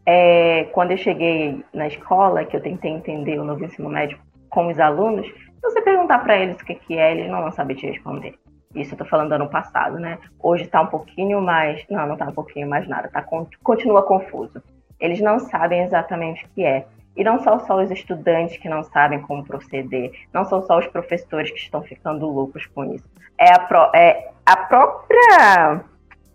[0.06, 4.19] é, quando eu cheguei na escola, que eu tentei entender o novo ensino médio
[4.50, 7.52] com os alunos, se você perguntar para eles o que, que é, eles não vão
[7.54, 8.36] saber te responder.
[8.75, 10.17] Isso eu tô falando do ano passado, né?
[10.39, 11.86] Hoje tá um pouquinho mais.
[11.89, 13.23] Não, não tá um pouquinho mais nada, tá?
[13.62, 14.62] Continua confuso.
[14.99, 16.86] Eles não sabem exatamente o que é.
[17.15, 20.88] E não são só os estudantes que não sabem como proceder, não são só os
[20.88, 23.07] professores que estão ficando loucos com isso.
[23.38, 25.83] É a, pro, é a própria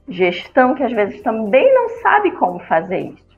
[0.08, 3.28] gestão que às vezes também não sabe como fazer isso.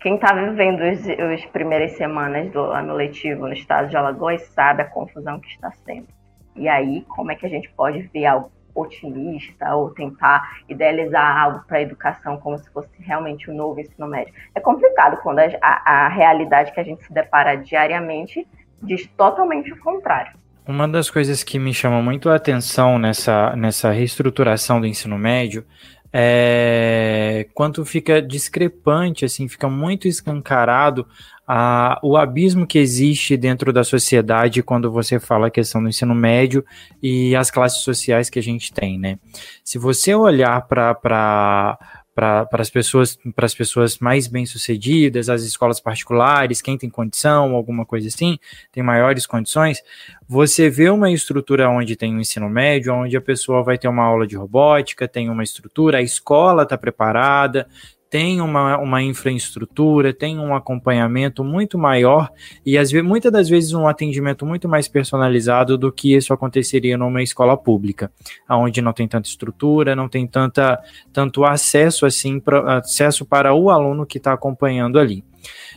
[0.00, 4.86] Quem está vivendo as primeiras semanas do ano letivo no estado de Alagoas sabe a
[4.86, 6.08] confusão que está sendo.
[6.56, 11.64] E aí, como é que a gente pode ver algo otimista ou tentar idealizar algo
[11.66, 14.32] para a educação como se fosse realmente o um novo ensino médio.
[14.54, 18.46] É complicado quando a, a, realidade que a gente se depara diariamente
[18.82, 20.38] diz totalmente o contrário.
[20.66, 25.64] Uma das coisas que me chama muito a atenção nessa, nessa reestruturação do ensino médio
[26.12, 31.06] é quanto fica discrepante, assim, fica muito escancarado
[31.46, 36.14] a, o abismo que existe dentro da sociedade quando você fala a questão do ensino
[36.14, 36.64] médio
[37.02, 39.18] e as classes sociais que a gente tem, né?
[39.64, 41.78] Se você olhar para
[42.14, 47.54] para as pessoas para as pessoas mais bem sucedidas, as escolas particulares, quem tem condição,
[47.54, 48.38] alguma coisa assim,
[48.72, 49.82] tem maiores condições,
[50.28, 54.04] você vê uma estrutura onde tem um ensino médio, onde a pessoa vai ter uma
[54.04, 57.66] aula de robótica, tem uma estrutura, a escola está preparada,
[58.10, 62.28] tem uma, uma infraestrutura, tem um acompanhamento muito maior
[62.66, 66.98] e às vezes, muitas das vezes um atendimento muito mais personalizado do que isso aconteceria
[66.98, 68.10] numa escola pública,
[68.48, 70.80] onde não tem tanta estrutura, não tem tanta,
[71.12, 75.24] tanto acesso assim, pra, acesso para o aluno que está acompanhando ali.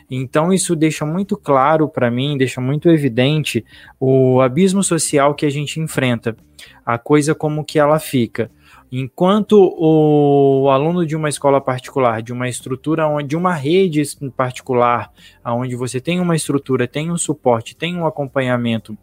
[0.10, 3.64] Então isso deixa muito claro para mim, deixa muito evidente
[4.00, 6.36] o abismo social que a gente enfrenta,
[6.84, 8.50] a coisa como que ela fica.
[8.96, 14.04] Enquanto o aluno de uma escola particular, de uma estrutura, de uma rede
[14.38, 15.12] particular,
[15.44, 18.96] onde você tem uma estrutura, tem um suporte, tem um acompanhamento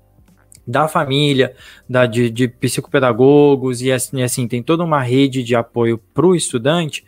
[0.65, 1.57] da família,
[1.89, 6.37] da, de, de psicopedagogos e assim, assim, tem toda uma rede de apoio para o
[6.37, 7.05] estudante,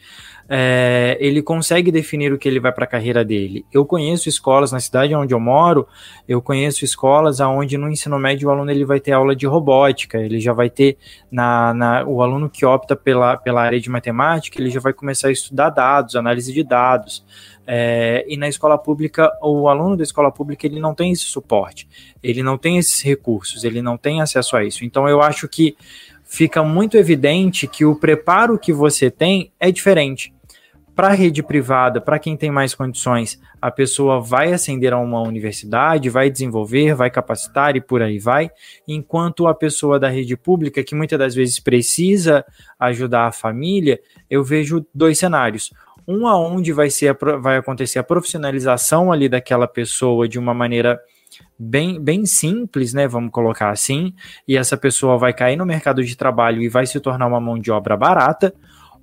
[0.48, 3.64] é, ele consegue definir o que ele vai para a carreira dele.
[3.72, 5.86] Eu conheço escolas na cidade onde eu moro,
[6.28, 10.18] eu conheço escolas onde no ensino médio o aluno ele vai ter aula de robótica,
[10.18, 10.98] ele já vai ter
[11.30, 15.28] na, na, o aluno que opta pela, pela área de matemática, ele já vai começar
[15.28, 17.24] a estudar dados, análise de dados.
[17.64, 21.88] É, e na escola pública, o aluno da escola pública ele não tem esse suporte,
[22.22, 24.84] ele não tem esses recursos, ele não tem acesso a isso.
[24.84, 25.76] Então eu acho que
[26.32, 30.32] fica muito evidente que o preparo que você tem é diferente.
[30.96, 35.20] Para a rede privada, para quem tem mais condições, a pessoa vai ascender a uma
[35.20, 38.50] universidade, vai desenvolver, vai capacitar e por aí vai,
[38.88, 42.42] enquanto a pessoa da rede pública, que muitas das vezes precisa
[42.80, 45.70] ajudar a família, eu vejo dois cenários.
[46.08, 50.98] Um aonde vai ser vai acontecer a profissionalização ali daquela pessoa de uma maneira
[51.58, 53.06] bem, bem simples, né?
[53.06, 54.14] Vamos colocar assim,
[54.46, 57.58] e essa pessoa vai cair no mercado de trabalho e vai se tornar uma mão
[57.58, 58.54] de obra barata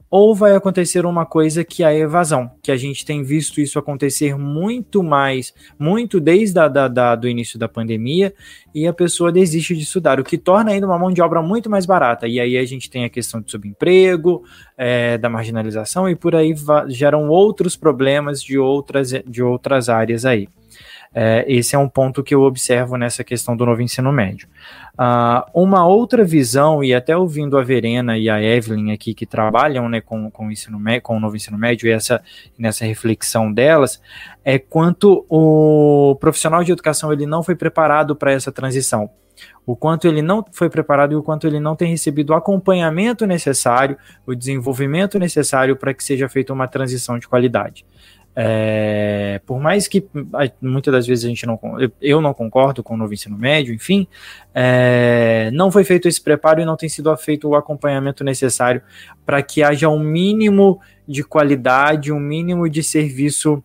[0.10, 3.78] ou vai acontecer uma coisa que é a evasão, que a gente tem visto isso
[3.78, 8.34] acontecer muito mais, muito desde a, da, da, do início da pandemia,
[8.74, 11.70] e a pessoa desiste de estudar, o que torna ainda uma mão de obra muito
[11.70, 12.28] mais barata.
[12.28, 14.44] E aí a gente tem a questão de subemprego,
[14.76, 16.56] é, da marginalização, e por aí
[16.88, 20.48] geram outros problemas de outras, de outras áreas aí.
[21.14, 24.48] É, esse é um ponto que eu observo nessa questão do novo ensino médio.
[24.94, 29.90] Uh, uma outra visão, e até ouvindo a Verena e a Evelyn aqui, que trabalham
[29.90, 32.22] né, com, com, o ensino com o novo ensino médio, e essa,
[32.58, 34.02] nessa reflexão delas,
[34.46, 39.10] é quanto o profissional de educação ele não foi preparado para essa transição.
[39.66, 43.26] O quanto ele não foi preparado e o quanto ele não tem recebido o acompanhamento
[43.26, 47.86] necessário, o desenvolvimento necessário para que seja feita uma transição de qualidade.
[48.36, 50.08] É, por mais que
[50.62, 51.60] muitas das vezes a gente não
[52.02, 54.08] eu não concordo com o novo ensino médio, enfim,
[54.54, 58.82] é, não foi feito esse preparo e não tem sido feito o acompanhamento necessário
[59.26, 63.64] para que haja um mínimo de qualidade, um mínimo de serviço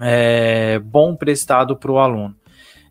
[0.00, 2.34] é, bom prestado para o aluno.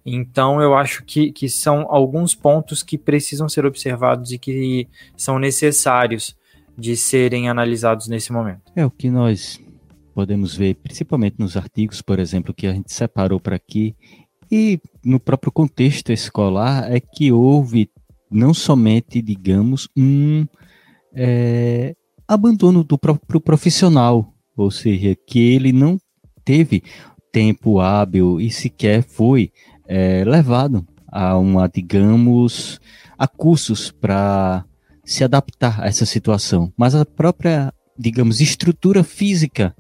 [0.05, 5.38] Então, eu acho que, que são alguns pontos que precisam ser observados e que são
[5.38, 6.35] necessários
[6.77, 8.62] de serem analisados nesse momento.
[8.75, 9.59] É o que nós
[10.19, 13.95] podemos ver, principalmente nos artigos, por exemplo, que a gente separou para aqui,
[14.51, 17.89] e no próprio contexto escolar, é que houve
[18.29, 20.45] não somente, digamos, um
[21.15, 21.95] é,
[22.27, 25.97] abandono do próprio profissional, ou seja, que ele não
[26.43, 26.84] teve
[27.32, 29.53] tempo hábil e sequer foi
[29.88, 32.82] é, levado a uma, digamos,
[33.17, 34.65] a cursos para
[35.05, 36.73] se adaptar a essa situação.
[36.75, 39.73] Mas a própria, digamos, estrutura física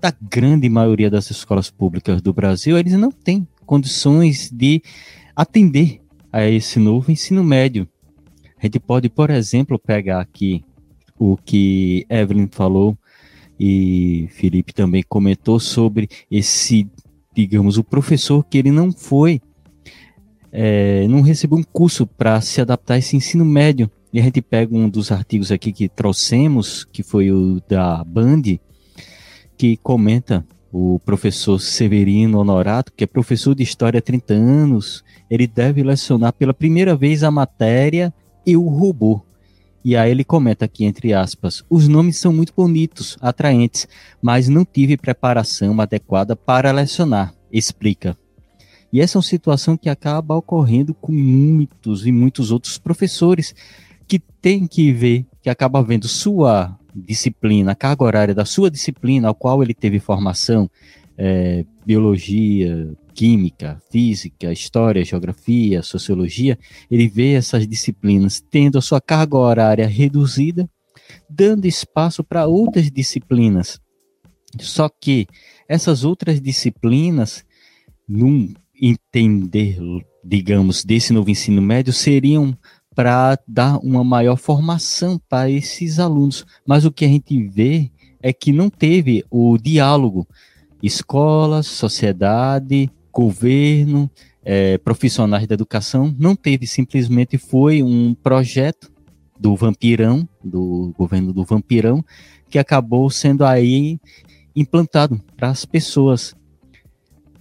[0.00, 4.82] da grande maioria das escolas públicas do Brasil, eles não têm condições de
[5.36, 6.00] atender
[6.32, 7.86] a esse novo ensino médio.
[8.58, 10.64] A gente pode, por exemplo, pegar aqui
[11.18, 12.96] o que Evelyn falou
[13.58, 16.88] e Felipe também comentou sobre esse,
[17.34, 19.40] digamos, o professor que ele não foi,
[20.50, 23.90] é, não recebeu um curso para se adaptar a esse ensino médio.
[24.12, 28.42] E a gente pega um dos artigos aqui que trouxemos, que foi o da Band,
[29.60, 30.42] que comenta
[30.72, 36.32] o professor Severino Honorato, que é professor de História há 30 anos, ele deve lecionar
[36.32, 38.10] pela primeira vez a matéria
[38.46, 39.20] e o robô.
[39.84, 43.86] E aí ele comenta aqui, entre aspas, os nomes são muito bonitos, atraentes,
[44.22, 48.16] mas não tive preparação adequada para lecionar, explica.
[48.90, 53.54] E essa é uma situação que acaba ocorrendo com muitos e muitos outros professores
[54.08, 59.28] que têm que ver, que acaba vendo sua disciplina, a carga horária da sua disciplina,
[59.28, 60.70] ao qual ele teve formação,
[61.16, 66.58] é, biologia, química, física, história, geografia, sociologia,
[66.90, 70.68] ele vê essas disciplinas tendo a sua carga horária reduzida,
[71.28, 73.78] dando espaço para outras disciplinas.
[74.58, 75.26] Só que
[75.68, 77.44] essas outras disciplinas,
[78.08, 79.78] num entender,
[80.24, 82.56] digamos, desse novo ensino médio, seriam
[83.00, 86.44] para dar uma maior formação para esses alunos.
[86.66, 87.90] Mas o que a gente vê
[88.22, 90.28] é que não teve o diálogo
[90.82, 94.10] escola, sociedade, governo,
[94.44, 98.92] é, profissionais da educação, não teve, simplesmente foi um projeto
[99.38, 102.04] do Vampirão, do governo do Vampirão,
[102.50, 103.98] que acabou sendo aí
[104.54, 106.36] implantado para as pessoas.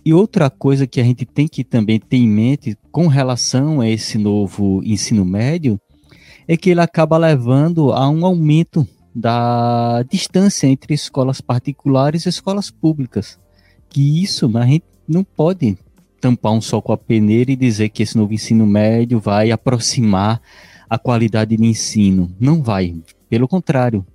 [0.05, 3.89] E outra coisa que a gente tem que também ter em mente com relação a
[3.89, 5.79] esse novo ensino médio
[6.47, 12.71] é que ele acaba levando a um aumento da distância entre escolas particulares e escolas
[12.71, 13.37] públicas.
[13.89, 15.77] Que isso a gente não pode
[16.19, 20.41] tampar um sol com a peneira e dizer que esse novo ensino médio vai aproximar
[20.89, 22.31] a qualidade de ensino.
[22.39, 22.95] Não vai.
[23.29, 24.05] Pelo contrário,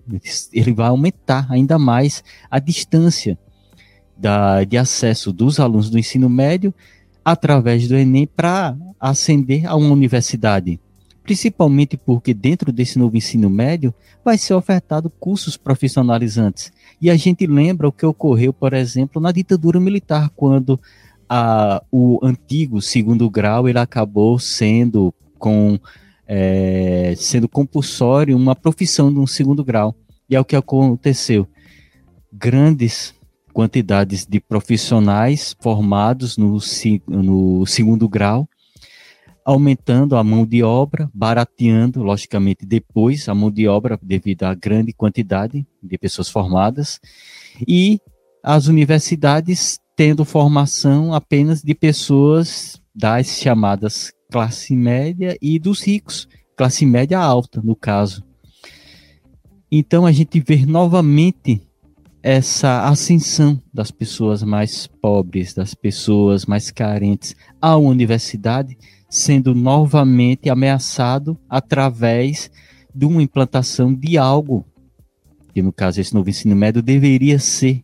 [0.53, 3.39] ele vai aumentar ainda mais a distância
[4.25, 6.73] da, de acesso dos alunos do ensino médio
[7.23, 10.81] através do Enem para ascender a uma universidade.
[11.23, 13.93] Principalmente porque dentro desse novo ensino médio
[14.25, 16.73] vai ser ofertado cursos profissionalizantes.
[17.03, 20.81] E a gente lembra o que ocorreu, por exemplo, na ditadura militar, quando
[21.29, 25.79] a, o antigo segundo grau ele acabou sendo com
[26.27, 29.95] é, sendo compulsório uma profissão de um segundo grau.
[30.31, 31.47] E é o que aconteceu.
[32.33, 33.14] Grandes
[33.55, 36.59] quantidades de profissionais formados no,
[37.07, 38.49] no segundo grau,
[39.45, 44.93] aumentando a mão de obra, barateando, logicamente, depois a mão de obra devido à grande
[44.93, 46.99] quantidade de pessoas formadas,
[47.67, 48.01] e
[48.43, 56.85] as universidades tendo formação apenas de pessoas das chamadas classe média e dos ricos, classe
[56.85, 58.25] média alta, no caso.
[59.71, 61.63] Então a gente vê novamente
[62.27, 68.79] essa ascensão das pessoas mais pobres, das pessoas mais carentes à universidade,
[69.11, 72.51] sendo novamente ameaçado através
[72.95, 74.65] de uma implantação de algo
[75.53, 77.83] que no caso esse novo ensino médio deveria ser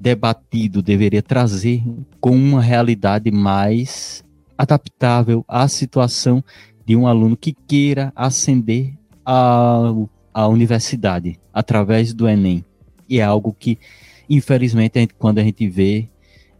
[0.00, 1.80] debatido, deveria trazer
[2.20, 4.24] com uma realidade mais
[4.58, 6.42] adaptável à situação
[6.84, 8.94] de um aluno que queira ascender
[9.24, 9.94] à,
[10.34, 12.64] à universidade através do Enem.
[13.10, 13.76] E é algo que,
[14.28, 16.08] infelizmente, a gente, quando a gente vê,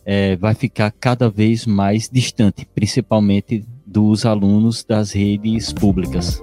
[0.04, 6.42] é, vai ficar cada vez mais distante, principalmente dos alunos das redes públicas.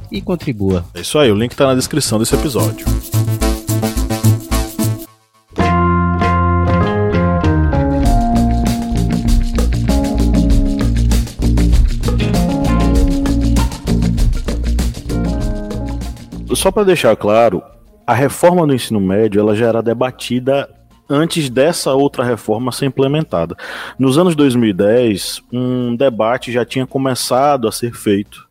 [0.11, 0.83] e contribua.
[0.93, 2.85] É isso aí, o link está na descrição desse episódio.
[16.53, 17.63] Só para deixar claro,
[18.05, 20.69] a reforma do ensino médio ela já era debatida
[21.09, 23.55] antes dessa outra reforma ser implementada.
[23.97, 28.47] Nos anos 2010, um debate já tinha começado a ser feito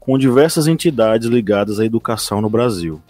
[0.00, 3.00] com diversas entidades ligadas à educação no Brasil.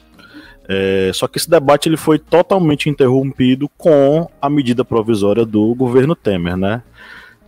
[0.68, 6.14] É, só que esse debate ele foi totalmente interrompido com a medida provisória do governo
[6.14, 6.82] Temer, né?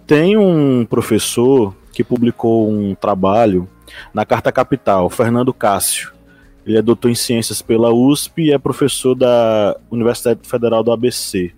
[0.07, 3.69] Tem um professor que publicou um trabalho
[4.13, 6.13] na Carta Capital, Fernando Cássio.
[6.67, 11.53] Ele é doutor em ciências pela USP e é professor da Universidade Federal do ABC.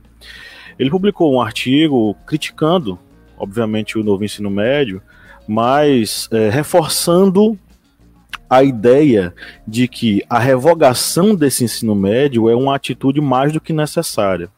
[0.78, 2.98] Ele publicou um artigo criticando,
[3.38, 5.00] obviamente, o novo ensino médio,
[5.46, 7.58] mas é, reforçando
[8.54, 9.34] a ideia
[9.66, 14.48] de que a revogação desse ensino médio é uma atitude mais do que necessária.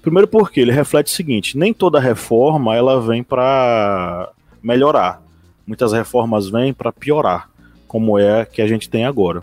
[0.00, 4.30] Primeiro porque ele reflete o seguinte, nem toda reforma ela vem para
[4.62, 5.20] melhorar.
[5.66, 7.50] Muitas reformas vêm para piorar,
[7.88, 9.42] como é a que a gente tem agora.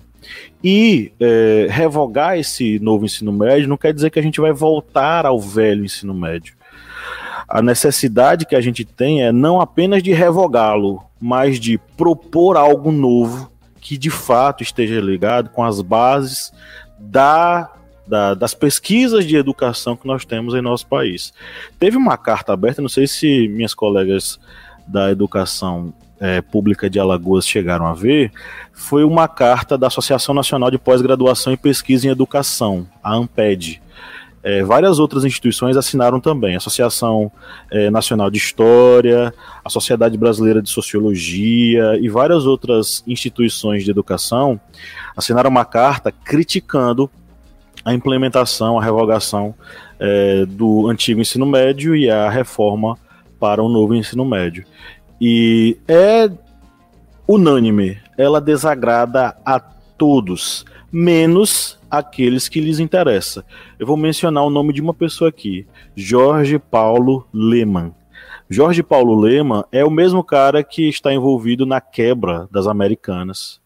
[0.64, 5.26] E é, revogar esse novo ensino médio não quer dizer que a gente vai voltar
[5.26, 6.54] ao velho ensino médio.
[7.50, 12.94] A necessidade que a gente tem é não apenas de revogá-lo, mas de propor algo
[12.94, 13.50] novo
[13.80, 16.52] que de fato esteja ligado com as bases
[16.98, 17.72] da,
[18.08, 21.34] da, das pesquisas de educação que nós temos em nosso país.
[21.80, 24.40] Teve uma carta aberta, não sei se minhas colegas
[24.88, 28.32] da educação é, pública de Alagoas chegaram a ver,
[28.74, 33.82] foi uma carta da Associação Nacional de Pós-Graduação e Pesquisa em Educação, a ANPED.
[34.42, 36.56] É, várias outras instituições assinaram também.
[36.56, 37.32] Associação
[37.70, 39.34] é, Nacional de História,
[39.64, 44.60] a Sociedade Brasileira de Sociologia e várias outras instituições de educação
[45.16, 47.10] assinaram uma carta criticando
[47.84, 49.54] a implementação, a revogação
[50.00, 52.98] é, do antigo ensino médio e a reforma
[53.40, 54.66] para o novo ensino médio.
[55.20, 56.30] E é
[57.28, 63.46] unânime, ela desagrada a todos, menos aqueles que lhes interessa.
[63.78, 65.66] Eu vou mencionar o nome de uma pessoa aqui,
[65.96, 67.94] Jorge Paulo Leman.
[68.50, 73.62] Jorge Paulo Leman é o mesmo cara que está envolvido na quebra das Americanas,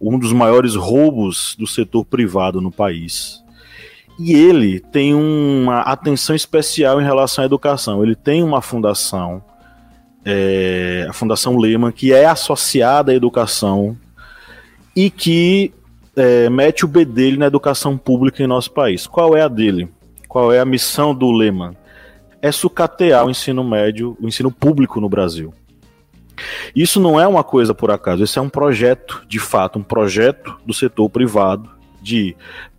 [0.00, 3.42] um dos maiores roubos do setor privado no país.
[4.18, 8.02] E ele tem uma atenção especial em relação à educação.
[8.02, 9.42] Ele tem uma fundação,
[10.24, 13.96] é, a Fundação Lehman, que é associada à educação
[14.94, 15.72] e que
[16.16, 19.06] é, mete o B dele na educação pública em nosso país.
[19.06, 19.88] Qual é a dele?
[20.28, 21.76] Qual é a missão do Lehman?
[22.40, 25.54] É sucatear o ensino médio, o ensino público no Brasil.
[26.74, 30.56] Isso não é uma coisa por acaso, isso é um projeto, de fato, um projeto
[30.66, 32.34] do setor privado de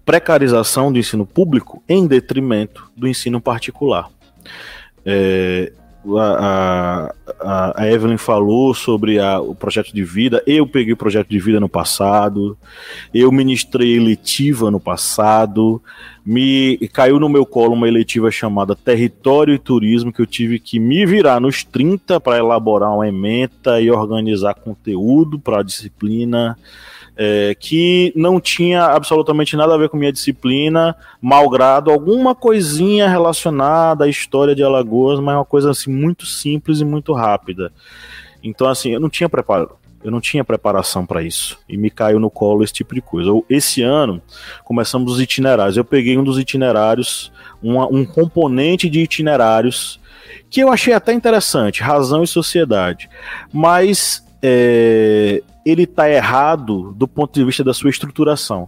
[0.05, 4.09] precarização do ensino público em detrimento do ensino particular.
[5.05, 5.71] É,
[6.17, 10.43] a, a, a, Evelyn falou sobre a, o projeto de vida.
[10.45, 12.57] Eu peguei o projeto de vida no passado,
[13.13, 15.81] eu ministrei eletiva no passado,
[16.25, 20.79] me caiu no meu colo uma eletiva chamada Território e Turismo, que eu tive que
[20.79, 26.57] me virar nos 30 para elaborar uma ementa e organizar conteúdo para a disciplina
[27.15, 34.05] é, que não tinha absolutamente nada a ver com minha disciplina, malgrado alguma coisinha relacionada
[34.05, 37.71] à história de Alagoas, mas uma coisa assim muito simples e muito rápida.
[38.43, 42.19] Então assim, eu não tinha preparo, eu não tinha preparação para isso e me caiu
[42.19, 43.31] no colo esse tipo de coisa.
[43.49, 44.21] Esse ano
[44.65, 45.77] começamos os itinerários.
[45.77, 49.99] Eu peguei um dos itinerários, uma, um componente de itinerários
[50.49, 53.09] que eu achei até interessante, razão e sociedade,
[53.51, 58.67] mas é, ele está errado do ponto de vista da sua estruturação.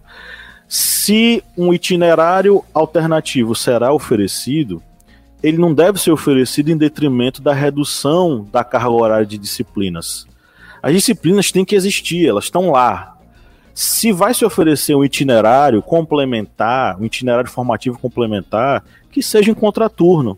[0.68, 4.82] Se um itinerário alternativo será oferecido,
[5.42, 10.26] ele não deve ser oferecido em detrimento da redução da carga horária de disciplinas.
[10.82, 13.16] As disciplinas têm que existir, elas estão lá.
[13.74, 20.36] Se vai se oferecer um itinerário complementar, um itinerário formativo complementar, que seja em contraturno.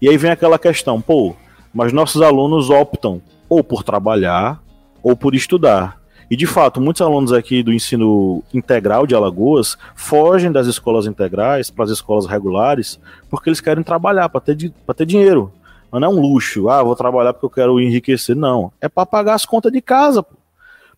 [0.00, 1.34] E aí vem aquela questão, pô,
[1.72, 4.60] mas nossos alunos optam ou por trabalhar
[5.02, 6.00] ou por estudar.
[6.30, 11.70] E de fato, muitos alunos aqui do ensino integral de Alagoas fogem das escolas integrais
[11.70, 12.98] para as escolas regulares
[13.28, 15.52] porque eles querem trabalhar para ter, ter dinheiro.
[15.90, 18.34] Mas não é um luxo, ah, vou trabalhar porque eu quero enriquecer.
[18.34, 18.72] Não.
[18.80, 20.24] É para pagar as contas de casa,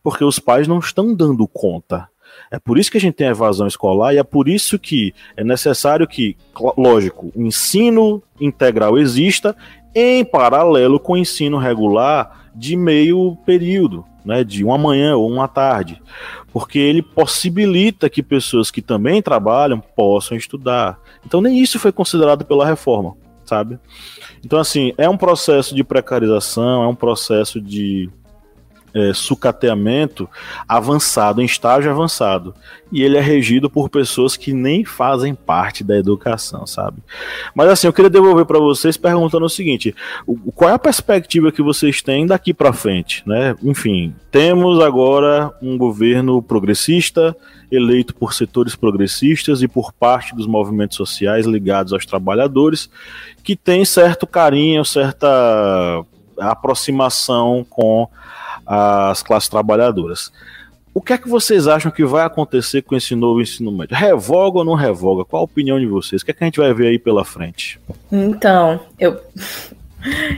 [0.04, 2.08] porque os pais não estão dando conta.
[2.48, 5.12] É por isso que a gente tem a evasão escolar e é por isso que
[5.36, 6.36] é necessário que,
[6.76, 9.56] lógico, o ensino integral exista
[9.92, 15.48] em paralelo com o ensino regular de meio período, né, de uma manhã ou uma
[15.48, 16.00] tarde,
[16.52, 20.98] porque ele possibilita que pessoas que também trabalham possam estudar.
[21.26, 23.78] Então nem isso foi considerado pela reforma, sabe?
[24.44, 28.08] Então assim, é um processo de precarização, é um processo de
[28.94, 30.28] é, sucateamento
[30.68, 32.54] avançado, em estágio avançado.
[32.92, 37.02] E ele é regido por pessoas que nem fazem parte da educação, sabe?
[37.54, 39.94] Mas assim, eu queria devolver para vocês perguntando o seguinte:
[40.26, 43.56] o, qual é a perspectiva que vocês têm daqui para frente, né?
[43.64, 47.36] Enfim, temos agora um governo progressista
[47.70, 52.88] eleito por setores progressistas e por parte dos movimentos sociais ligados aos trabalhadores,
[53.42, 56.04] que tem certo carinho, certa
[56.38, 58.08] aproximação com
[58.66, 60.30] as classes trabalhadoras.
[60.94, 63.96] O que é que vocês acham que vai acontecer com esse novo ensino médio?
[63.96, 65.24] Revoga ou não revoga?
[65.24, 66.22] Qual a opinião de vocês?
[66.22, 67.80] O que é que a gente vai ver aí pela frente?
[68.12, 69.20] Então, eu,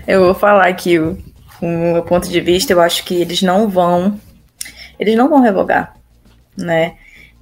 [0.06, 1.18] eu vou falar aqui o,
[1.60, 2.72] o meu ponto de vista.
[2.72, 4.18] Eu acho que eles não vão,
[4.98, 5.94] eles não vão revogar,
[6.56, 6.94] né?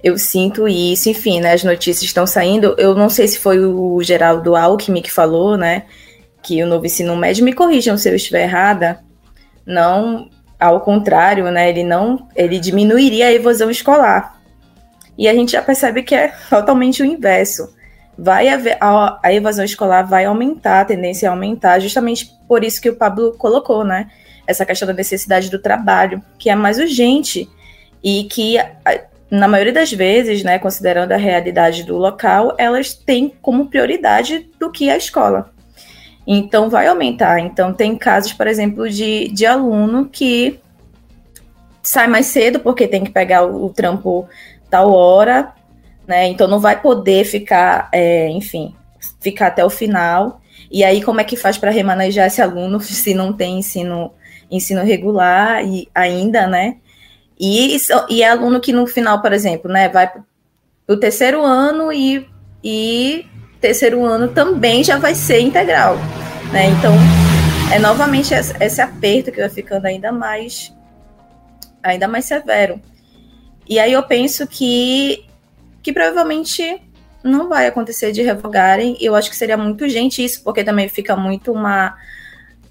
[0.03, 1.53] Eu sinto isso, enfim, né?
[1.53, 2.75] As notícias estão saindo.
[2.77, 5.83] Eu não sei se foi o Geraldo Alckmin que falou, né?
[6.43, 8.99] Que o novo ensino médio, me corrijam se eu estiver errada,
[9.65, 10.29] não
[10.59, 14.39] ao contrário, né, ele não, ele diminuiria a evasão escolar.
[15.17, 17.73] E a gente já percebe que é totalmente o inverso.
[18.17, 22.81] Vai haver, a, a evasão escolar vai aumentar, a tendência a aumentar, justamente por isso
[22.81, 24.09] que o Pablo colocou, né?
[24.47, 27.49] Essa questão da necessidade do trabalho, que é mais urgente
[28.03, 28.57] e que
[29.29, 34.71] na maioria das vezes, né, considerando a realidade do local, elas têm como prioridade do
[34.71, 35.51] que a escola.
[36.27, 37.39] Então vai aumentar.
[37.39, 40.59] Então tem casos, por exemplo, de, de aluno que
[41.83, 44.27] sai mais cedo porque tem que pegar o, o trampo
[44.69, 45.53] tal hora,
[46.07, 46.27] né?
[46.27, 48.75] Então não vai poder ficar, é, enfim,
[49.21, 50.41] ficar até o final.
[50.71, 54.11] E aí, como é que faz para remanejar esse aluno se não tem ensino,
[54.49, 56.77] ensino regular e ainda, né?
[57.39, 57.75] E,
[58.09, 60.23] e é aluno que no final, por exemplo, né, vai para
[60.87, 62.25] o terceiro ano e,
[62.63, 63.25] e
[63.65, 65.95] terceiro ano também já vai ser integral,
[66.51, 66.67] né?
[66.67, 66.93] Então,
[67.73, 70.71] é novamente esse aperto que vai ficando ainda mais
[71.81, 72.79] ainda mais severo.
[73.67, 75.25] E aí eu penso que
[75.81, 76.79] que provavelmente
[77.23, 78.97] não vai acontecer de revogarem.
[79.01, 81.95] Eu acho que seria muito urgente isso, porque também fica muito uma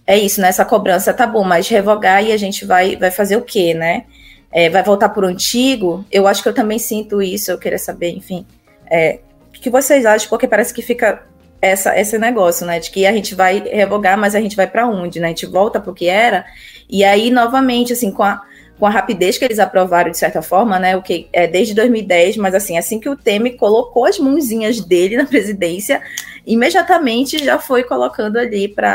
[0.07, 0.47] é isso, né?
[0.47, 4.05] Essa cobrança tá bom, mas revogar e a gente vai vai fazer o quê, né?
[4.53, 6.05] É, vai voltar por antigo?
[6.09, 7.51] Eu acho que eu também sinto isso.
[7.51, 8.47] Eu queria saber, enfim,
[8.88, 9.18] é,
[9.65, 10.29] que vocês acham?
[10.29, 11.23] Porque parece que fica
[11.61, 12.79] essa, esse negócio, né?
[12.79, 15.29] De que a gente vai revogar, mas a gente vai para onde, né?
[15.29, 16.45] A gente volta para o que era.
[16.89, 18.43] E aí, novamente, assim, com a,
[18.79, 20.95] com a rapidez que eles aprovaram, de certa forma, né?
[20.99, 25.17] O que é desde 2010, mas assim, assim que o Temer colocou as mãozinhas dele
[25.17, 26.03] na presidência,
[26.47, 28.95] imediatamente já foi colocando ali para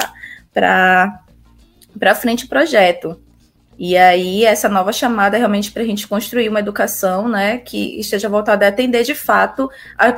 [0.54, 3.20] para frente o projeto.
[3.82, 7.98] E aí, essa nova chamada é realmente para a gente construir uma educação né, que
[7.98, 10.14] esteja voltada a atender de fato a,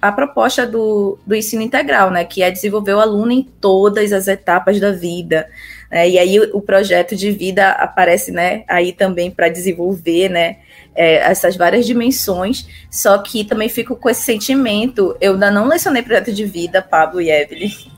[0.00, 4.28] a proposta do, do ensino integral, né, que é desenvolver o aluno em todas as
[4.28, 5.46] etapas da vida.
[5.90, 10.56] Né, e aí, o projeto de vida aparece né, aí também para desenvolver né,
[10.94, 15.14] é, essas várias dimensões, só que também fico com esse sentimento.
[15.20, 17.92] Eu ainda não lecionei projeto de vida, Pablo e Evelyn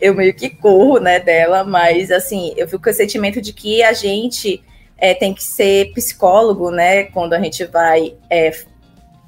[0.00, 3.82] eu meio que corro, né, dela, mas assim, eu fico com o sentimento de que
[3.82, 4.62] a gente
[4.96, 8.52] é, tem que ser psicólogo, né, quando a gente vai é,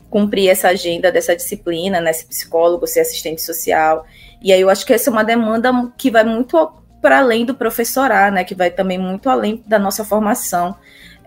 [0.09, 4.07] cumprir essa agenda dessa disciplina, né, ser psicólogo, ser assistente social.
[4.43, 7.55] E aí eu acho que essa é uma demanda que vai muito para além do
[7.55, 10.75] professorar, né, que vai também muito além da nossa formação.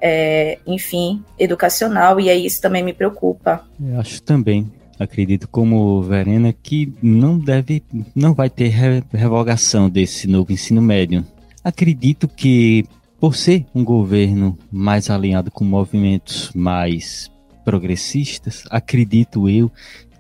[0.02, 3.66] É, enfim, educacional, e aí isso também me preocupa.
[3.86, 7.82] Eu acho também acredito como Verena que não deve,
[8.14, 8.68] não vai ter
[9.14, 11.26] revogação desse novo ensino médio.
[11.64, 12.86] Acredito que
[13.20, 17.32] por ser um governo mais alinhado com movimentos mais
[17.64, 19.72] progressistas, acredito eu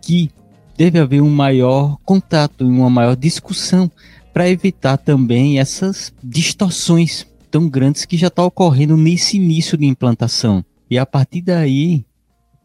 [0.01, 0.29] que
[0.77, 3.91] deve haver um maior contato e uma maior discussão
[4.33, 10.63] para evitar também essas distorções tão grandes que já está ocorrendo nesse início de implantação.
[10.89, 12.05] E a partir daí,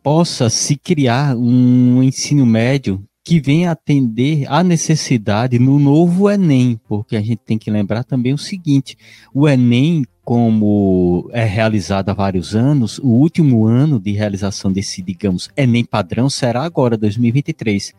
[0.04, 7.16] possa se criar um ensino médio que venha atender à necessidade no novo Enem, porque
[7.16, 8.98] a gente tem que lembrar também o seguinte:
[9.32, 15.48] o Enem, como é realizado há vários anos, o último ano de realização desse, digamos,
[15.56, 17.94] Enem padrão será agora, 2023.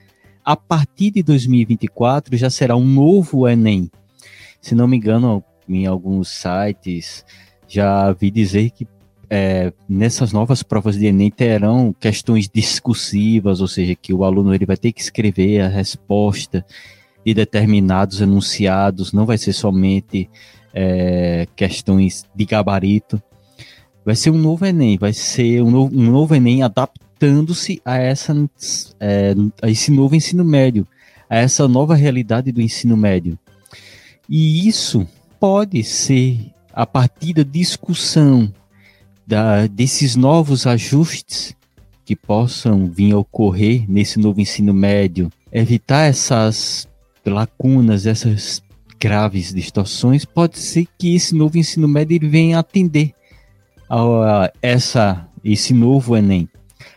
[0.45, 3.89] A partir de 2024 já será um novo Enem.
[4.61, 7.25] Se não me engano, em alguns sites
[7.67, 8.85] já vi dizer que
[9.29, 14.65] é, nessas novas provas de Enem terão questões discursivas, ou seja, que o aluno ele
[14.65, 16.65] vai ter que escrever a resposta
[17.25, 20.29] de determinados enunciados, não vai ser somente
[20.73, 23.21] é, questões de gabarito.
[24.05, 28.35] Vai ser um novo Enem, vai ser um novo, um novo Enem adaptando-se a, essa,
[28.99, 30.87] é, a esse novo ensino médio,
[31.27, 33.39] a essa nova realidade do ensino médio.
[34.29, 35.07] E isso
[35.39, 38.53] pode ser a partir da discussão
[39.25, 41.55] da, desses novos ajustes
[42.05, 46.87] que possam vir a ocorrer nesse novo ensino médio, evitar essas
[47.25, 48.61] lacunas, essas
[48.99, 53.13] graves distorções, pode ser que esse novo ensino médio ele venha atender
[53.89, 56.47] a, a essa, esse novo Enem.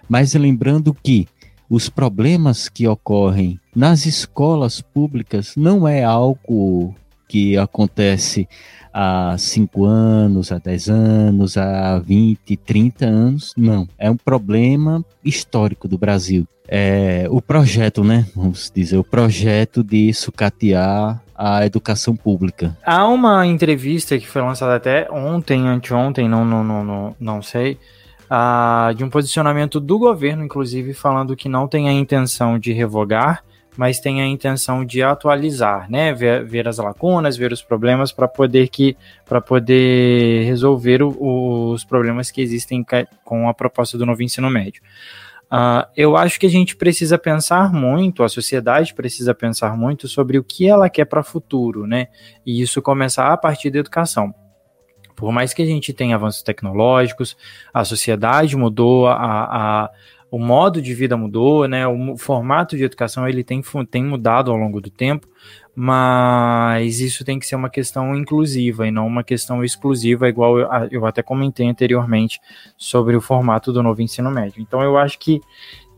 [0.09, 1.27] Mas lembrando que
[1.71, 6.95] os problemas que ocorrem nas escolas públicas não é algo
[7.29, 8.49] que acontece
[8.93, 13.55] há 5 anos, há 10 anos, há 20, 30 anos.
[13.57, 16.47] Não, é um problema histórico do Brasil.
[16.67, 18.27] É, o projeto, né?
[18.35, 22.77] Vamos dizer, o projeto de sucatear a educação pública.
[22.85, 27.79] Há uma entrevista que foi lançada até ontem, anteontem, não, não, não, não, não sei,
[28.29, 33.45] uh, de um posicionamento do governo, inclusive, falando que não tem a intenção de revogar
[33.79, 36.13] mas tem a intenção de atualizar, né?
[36.13, 41.85] Ver, ver as lacunas, ver os problemas para poder que para poder resolver o, os
[41.85, 42.85] problemas que existem
[43.25, 44.83] com a proposta do novo ensino médio.
[45.45, 50.39] Uh, eu acho que a gente precisa pensar muito, a sociedade precisa pensar muito sobre
[50.39, 52.09] o que ela quer para o futuro, né?
[52.45, 54.35] E isso começar a partir da educação.
[55.15, 57.37] Por mais que a gente tenha avanços tecnológicos,
[57.73, 59.15] a sociedade mudou, a,
[59.85, 59.91] a
[60.31, 61.87] o modo de vida mudou, né?
[61.87, 65.27] O formato de educação ele tem, tem mudado ao longo do tempo,
[65.75, 70.69] mas isso tem que ser uma questão inclusiva e não uma questão exclusiva, igual eu,
[70.91, 72.41] eu até comentei anteriormente
[72.77, 74.61] sobre o formato do novo ensino médio.
[74.61, 75.41] Então eu acho que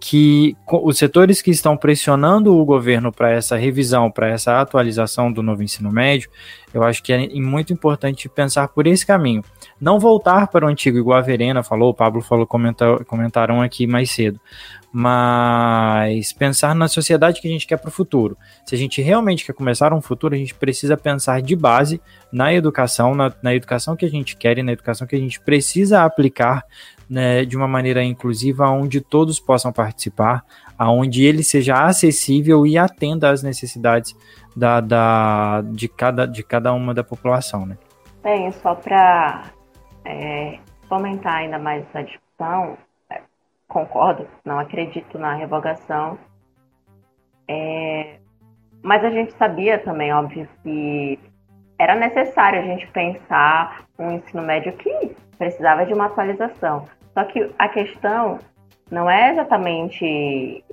[0.01, 5.43] que os setores que estão pressionando o governo para essa revisão, para essa atualização do
[5.43, 6.31] novo ensino médio,
[6.73, 9.45] eu acho que é muito importante pensar por esse caminho.
[9.79, 13.87] Não voltar para o antigo, igual a Verena falou, o Pablo falou, comentar, comentaram aqui
[13.87, 14.41] mais cedo,
[14.91, 18.39] mas pensar na sociedade que a gente quer para o futuro.
[18.65, 22.01] Se a gente realmente quer começar um futuro, a gente precisa pensar de base
[22.33, 25.39] na educação, na, na educação que a gente quer e na educação que a gente
[25.41, 26.65] precisa aplicar
[27.11, 30.45] né, de uma maneira inclusiva, onde todos possam participar,
[30.79, 34.17] aonde ele seja acessível e atenda às necessidades
[34.57, 37.67] da, da, de, cada, de cada uma da população.
[37.67, 37.77] Né?
[38.23, 39.51] Bem, só para
[40.05, 42.79] é, fomentar ainda mais essa discussão,
[43.11, 43.21] é,
[43.67, 46.17] concordo, não acredito na revogação,
[47.49, 48.19] é,
[48.83, 51.19] mas a gente sabia também, óbvio, que
[51.77, 56.87] era necessário a gente pensar um ensino médio que precisava de uma atualização.
[57.15, 58.39] Só que a questão
[58.91, 60.65] não é exatamente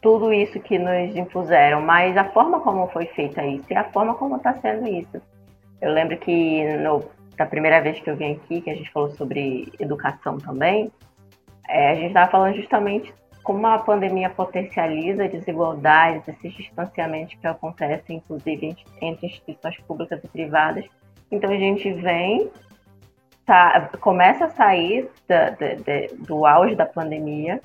[0.00, 4.14] tudo isso que nos impuseram, mas a forma como foi feita isso e a forma
[4.14, 5.20] como está sendo isso.
[5.80, 7.02] Eu lembro que no,
[7.36, 10.92] da primeira vez que eu vim aqui, que a gente falou sobre educação também,
[11.68, 18.16] é, a gente estava falando justamente como a pandemia potencializa desigualdades, esses distanciamentos que acontecem,
[18.16, 20.84] inclusive entre instituições públicas e privadas.
[21.30, 22.50] Então a gente vem
[23.44, 27.60] tá, começa a sair da, da, da, do auge da pandemia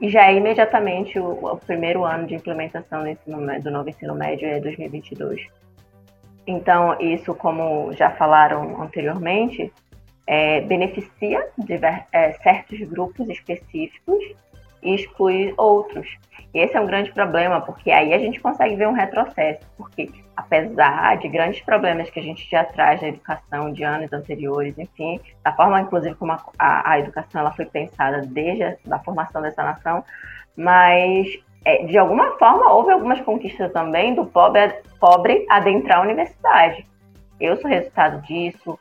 [0.00, 4.14] e já é imediatamente o, o primeiro ano de implementação do, ensino, do novo ensino
[4.14, 5.46] médio é 2022.
[6.46, 9.72] Então, isso, como já falaram anteriormente,
[10.26, 14.24] é, beneficia diver, é, certos grupos específicos
[14.82, 16.06] e exclui outros.
[16.54, 20.10] E esse é um grande problema, porque aí a gente consegue ver um retrocesso, porque
[20.36, 25.20] apesar de grandes problemas que a gente já traz na educação de anos anteriores, enfim,
[25.42, 29.40] da forma inclusive como a, a, a educação ela foi pensada desde a da formação
[29.40, 30.04] dessa nação,
[30.56, 31.26] mas
[31.64, 36.86] é, de alguma forma houve algumas conquistas também do pobre, pobre adentrar a universidade.
[37.40, 38.78] Eu sou resultado disso,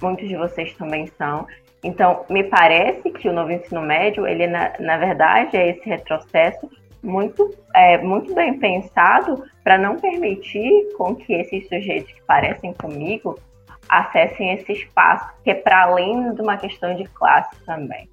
[0.00, 1.46] muitos de vocês também são.
[1.84, 6.68] Então, me parece que o novo ensino médio, ele na, na verdade é esse retrocesso
[7.02, 13.38] muito, é, muito bem pensado para não permitir com que esses sujeitos que parecem comigo
[13.86, 18.08] acessem esse espaço, que é para além de uma questão de classe também.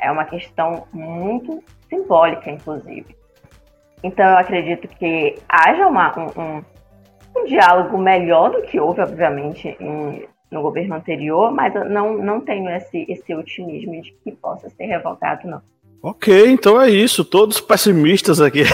[0.00, 3.16] É uma questão muito simbólica, inclusive.
[4.02, 6.64] Então, eu acredito que haja uma, um, um,
[7.36, 12.40] um diálogo melhor do que houve, obviamente, em, no governo anterior, mas eu não, não
[12.40, 15.60] tenho esse, esse otimismo de que possa ser revogado, não.
[16.02, 17.24] Ok, então é isso.
[17.24, 18.64] Todos pessimistas aqui.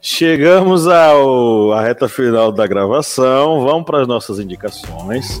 [0.00, 3.64] Chegamos ao, à reta final da gravação.
[3.64, 5.40] Vamos para as nossas indicações.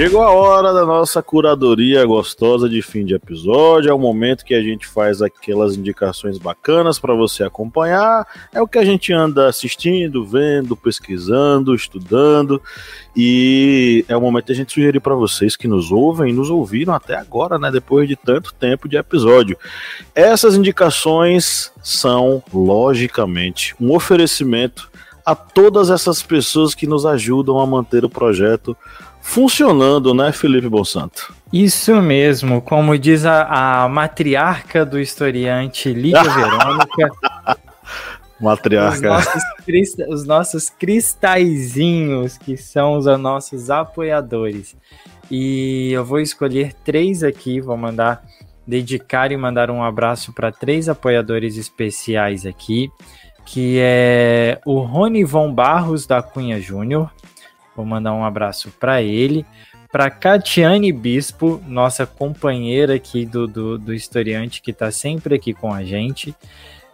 [0.00, 3.90] Chegou a hora da nossa curadoria gostosa de fim de episódio.
[3.90, 8.26] É o momento que a gente faz aquelas indicações bacanas para você acompanhar.
[8.50, 12.62] É o que a gente anda assistindo, vendo, pesquisando, estudando.
[13.14, 16.94] E é o momento de a gente sugerir para vocês que nos ouvem, nos ouviram
[16.94, 17.70] até agora, né?
[17.70, 19.58] Depois de tanto tempo de episódio.
[20.14, 24.90] Essas indicações são, logicamente, um oferecimento
[25.26, 28.74] a todas essas pessoas que nos ajudam a manter o projeto
[29.30, 31.32] funcionando, né, Felipe Bonsanto?
[31.52, 37.10] Isso mesmo, como diz a, a matriarca do historiante Lídia Verônica.
[38.40, 38.96] Matriarca.
[38.96, 39.42] Os nossos,
[40.08, 44.76] os nossos cristalzinhos, que são os nossos apoiadores.
[45.30, 48.24] E eu vou escolher três aqui, vou mandar
[48.66, 52.90] dedicar e mandar um abraço para três apoiadores especiais aqui,
[53.46, 57.10] que é o Rony Von Barros da Cunha Júnior,
[57.80, 59.46] Vou mandar um abraço para ele,
[59.90, 65.72] para Catiane Bispo, nossa companheira aqui do, do, do historiante, que está sempre aqui com
[65.72, 66.34] a gente,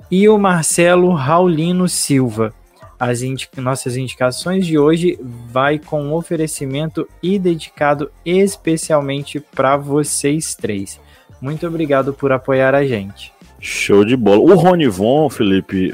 [0.09, 2.55] e o Marcelo Raulino Silva.
[3.01, 3.21] As
[3.57, 5.19] nossas indicações de hoje
[5.51, 11.01] vai com um oferecimento e dedicado especialmente para vocês três.
[11.43, 13.33] Muito obrigado por apoiar a gente.
[13.59, 14.39] Show de bola.
[14.39, 15.93] O Ronivon, Felipe,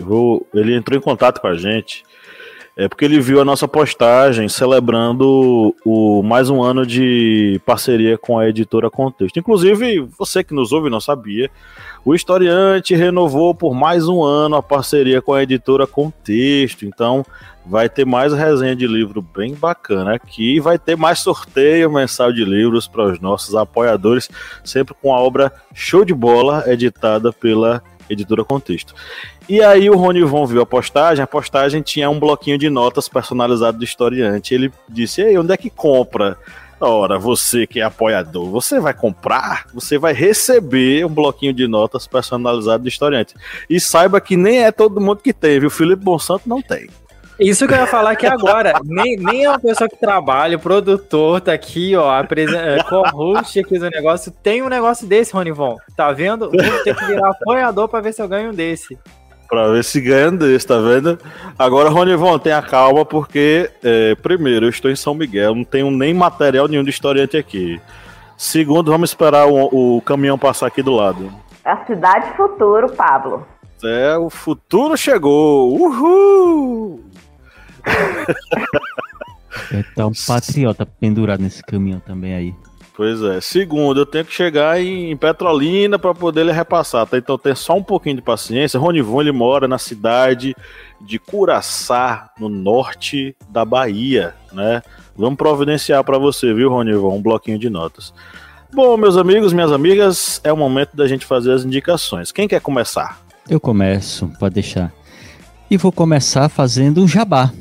[0.53, 2.05] ele entrou em contato com a gente
[2.77, 8.39] é porque ele viu a nossa postagem celebrando o mais um ano de parceria com
[8.39, 9.39] a editora Contexto.
[9.39, 11.51] Inclusive, você que nos ouve não sabia,
[12.05, 16.87] o historiante renovou por mais um ano a parceria com a editora Contexto.
[16.87, 17.25] Então,
[17.65, 20.59] vai ter mais resenha de livro bem bacana aqui.
[20.59, 24.29] Vai ter mais sorteio mensal de livros para os nossos apoiadores,
[24.65, 27.83] sempre com a obra show de bola editada pela
[28.13, 28.95] editora Contexto.
[29.49, 33.09] E aí o Rony Von viu a postagem, a postagem tinha um bloquinho de notas
[33.09, 34.55] personalizado do historiante.
[34.55, 36.39] Ele disse: Ei, onde é que compra?
[36.85, 42.09] Ora, você que é apoiador, você vai comprar, você vai receber um bloquinho de notas
[42.09, 43.37] personalizado do historiante.
[43.71, 45.69] E saiba que nem é todo mundo que tem, viu?
[45.69, 46.89] O Felipe Bonsanto não tem.
[47.39, 48.75] Isso que eu ia falar aqui agora.
[48.85, 53.79] nem, nem é uma pessoa que trabalha, o produtor tá aqui, ó, é, co-host aqui
[53.79, 54.33] do negócio.
[54.43, 55.77] Tem um negócio desse, Ronivon.
[55.97, 56.51] Tá vendo?
[56.51, 58.99] Vou ter que virar apoiador pra ver se eu ganho um desse.
[59.49, 61.19] Pra ver se ganha um desse, tá vendo?
[61.59, 66.15] Agora, Ronivon, tenha calma, porque, é, primeiro, eu estou em São Miguel, não tenho nem
[66.15, 67.81] material nenhum de historiante aqui.
[68.37, 71.33] Segundo, vamos esperar o, o caminhão passar aqui do lado.
[71.65, 73.47] A cidade futuro, Pablo.
[73.85, 75.73] É, o futuro chegou!
[75.77, 77.12] Uhul!
[79.95, 82.55] tá um patriota pendurado nesse caminhão também aí.
[82.95, 83.41] Pois é.
[83.41, 87.17] Segundo, eu tenho que chegar em Petrolina para poder ele repassar, tá?
[87.17, 88.79] Então tem só um pouquinho de paciência.
[88.79, 90.55] Ronivon, ele mora na cidade
[91.01, 94.83] de Curaçá, no norte da Bahia, né?
[95.17, 97.17] Vamos providenciar para você, viu, Ronivon?
[97.17, 98.13] Um bloquinho de notas.
[98.75, 102.31] Bom, meus amigos, minhas amigas, é o momento da gente fazer as indicações.
[102.31, 103.23] Quem quer começar?
[103.49, 104.93] Eu começo, pode deixar.
[105.71, 107.53] E vou começar fazendo um jabá.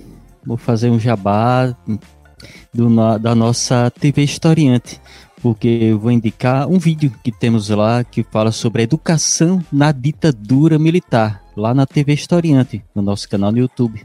[0.46, 1.76] Vou fazer um jabá
[2.74, 2.90] do,
[3.20, 5.00] da nossa TV Historiante,
[5.42, 9.92] porque eu vou indicar um vídeo que temos lá que fala sobre a educação na
[9.92, 14.04] ditadura militar, lá na TV Historiante, no nosso canal no YouTube.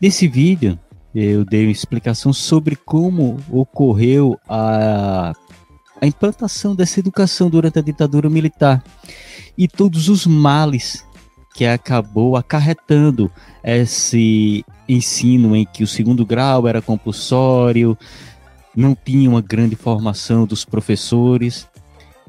[0.00, 0.78] Nesse vídeo,
[1.14, 5.32] eu dei uma explicação sobre como ocorreu a,
[6.00, 8.82] a implantação dessa educação durante a ditadura militar
[9.56, 11.04] e todos os males
[11.54, 13.30] que acabou acarretando
[13.62, 17.96] esse ensino em que o segundo grau era compulsório,
[18.76, 21.68] não tinha uma grande formação dos professores,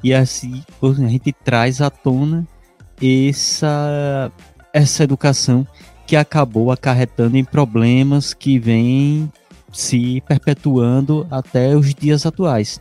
[0.03, 2.47] e assim a gente traz à tona
[3.01, 4.31] essa,
[4.71, 5.67] essa educação
[6.05, 9.31] que acabou acarretando em problemas que vêm
[9.73, 12.79] se perpetuando até os dias atuais.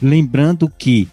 [0.00, 1.08] Lembrando que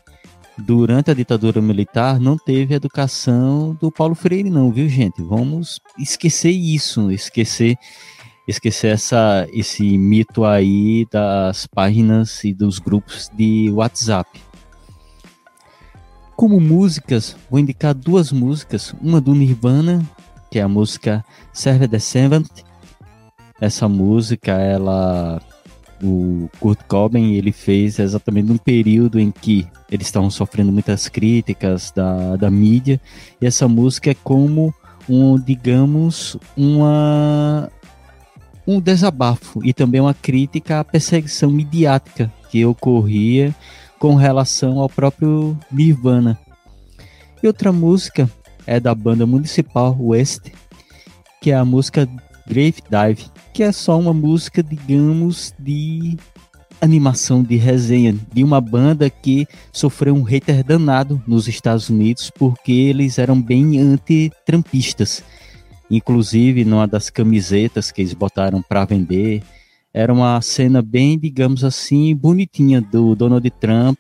[0.59, 5.21] durante a ditadura militar não teve educação do Paulo Freire não, viu gente?
[5.21, 7.77] Vamos esquecer isso, esquecer
[8.47, 14.41] esquecer essa esse mito aí das páginas e dos grupos de WhatsApp.
[16.35, 20.01] Como músicas, vou indicar duas músicas, uma do Nirvana,
[20.49, 22.63] que é a música Serve the Seventh.
[23.59, 25.41] Essa música, ela
[26.01, 31.91] o Kurt Cobain ele fez exatamente num período em que eles estavam sofrendo muitas críticas
[31.91, 32.99] da, da mídia
[33.41, 34.73] e essa música é como
[35.07, 37.69] um digamos uma
[38.65, 43.53] um desabafo e também uma crítica à perseguição midiática que ocorria
[43.97, 46.39] com relação ao próprio Nirvana.
[47.41, 48.29] E outra música
[48.67, 50.51] é da banda municipal West,
[51.41, 52.07] que é a música
[52.49, 56.17] Grave Dive, que é só uma música, digamos, de
[56.81, 62.71] animação de resenha de uma banda que sofreu um hater danado nos Estados Unidos porque
[62.71, 65.23] eles eram bem anti-trampistas.
[65.91, 69.43] Inclusive, numa das camisetas que eles botaram para vender,
[69.93, 73.99] era uma cena bem, digamos assim, bonitinha do Donald Trump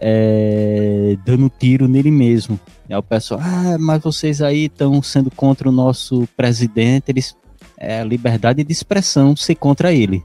[0.00, 2.58] é, dando tiro nele mesmo.
[2.88, 7.04] Aí o pessoal, ah, mas vocês aí estão sendo contra o nosso presidente.
[7.08, 7.36] Eles,
[7.80, 10.22] é a liberdade de expressão ser contra ele.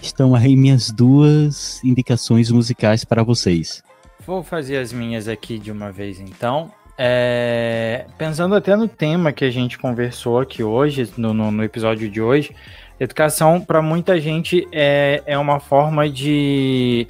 [0.00, 3.82] Estão aí minhas duas indicações musicais para vocês.
[4.26, 6.72] Vou fazer as minhas aqui de uma vez então.
[6.96, 12.08] É, pensando até no tema que a gente conversou aqui hoje, no, no, no episódio
[12.08, 12.54] de hoje,
[13.00, 17.06] educação para muita gente é, é uma forma de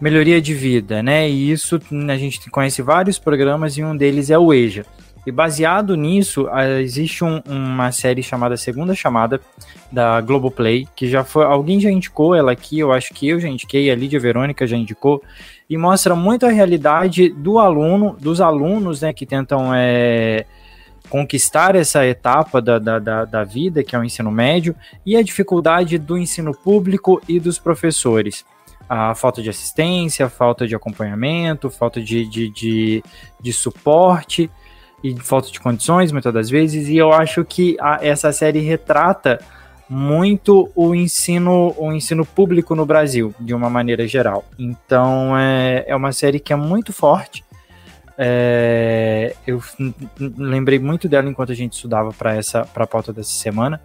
[0.00, 1.28] melhoria de vida, né?
[1.28, 4.86] E isso a gente conhece vários programas e um deles é o EJA.
[5.26, 6.48] E baseado nisso,
[6.80, 9.40] existe um, uma série chamada Segunda Chamada,
[9.90, 11.44] da Globoplay, que já foi.
[11.44, 14.76] Alguém já indicou ela aqui, eu acho que eu já indiquei, a Lídia Verônica já
[14.76, 15.22] indicou,
[15.68, 20.46] e mostra muito a realidade do aluno, dos alunos né, que tentam é,
[21.08, 25.22] conquistar essa etapa da, da, da, da vida, que é o ensino médio, e a
[25.22, 28.44] dificuldade do ensino público e dos professores
[28.88, 33.02] a falta de assistência, falta de acompanhamento, falta de, de, de,
[33.38, 34.50] de, suporte
[35.02, 39.38] e falta de condições, muitas das vezes, e eu acho que a, essa série retrata
[39.88, 44.44] muito o ensino, o ensino público no Brasil, de uma maneira geral.
[44.58, 47.44] Então é, é uma série que é muito forte.
[48.20, 49.62] É, eu
[50.18, 53.80] lembrei muito dela enquanto a gente estudava para essa para a pauta dessa semana.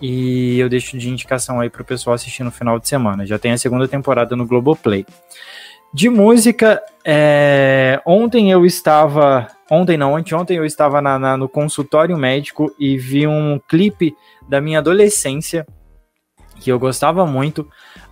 [0.00, 3.26] E eu deixo de indicação aí para o pessoal assistir no final de semana.
[3.26, 5.04] Já tem a segunda temporada no Globoplay.
[5.94, 9.46] De música, é, ontem eu estava.
[9.70, 14.12] Ontem não, anteontem eu estava na, na, no consultório médico e vi um clipe
[14.48, 15.64] da minha adolescência
[16.56, 17.60] que eu gostava muito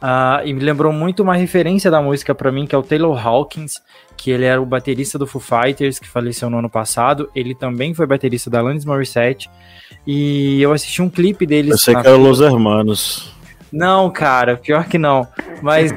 [0.00, 3.26] uh, e me lembrou muito uma referência da música para mim que é o Taylor
[3.26, 3.80] Hawkins
[4.16, 7.28] que ele era o baterista do Foo Fighters que faleceu no ano passado.
[7.34, 9.50] Ele também foi baterista da Alanis Morissette.
[10.06, 13.34] E eu assisti um clipe deles eu sei que era Los Hermanos.
[13.72, 15.26] Não cara pior que não.
[15.60, 15.92] Mas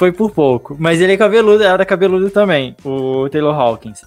[0.00, 4.02] foi por pouco mas ele é cabeludo era cabeludo também o Taylor Hawkins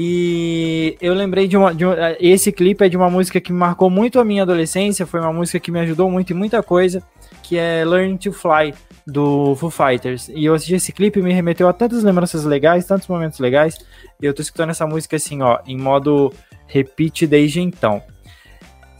[0.00, 1.84] e eu lembrei de uma, de
[2.20, 5.04] Esse clipe é de uma música que marcou muito a minha adolescência.
[5.04, 7.02] Foi uma música que me ajudou muito em muita coisa.
[7.42, 8.72] Que é Learn to Fly,
[9.04, 10.28] do Foo Fighters.
[10.28, 13.76] E eu assisti esse clipe e me remeteu a tantas lembranças legais, tantos momentos legais.
[14.22, 16.32] E eu tô escutando essa música assim, ó, em modo
[16.68, 18.00] repeat desde então.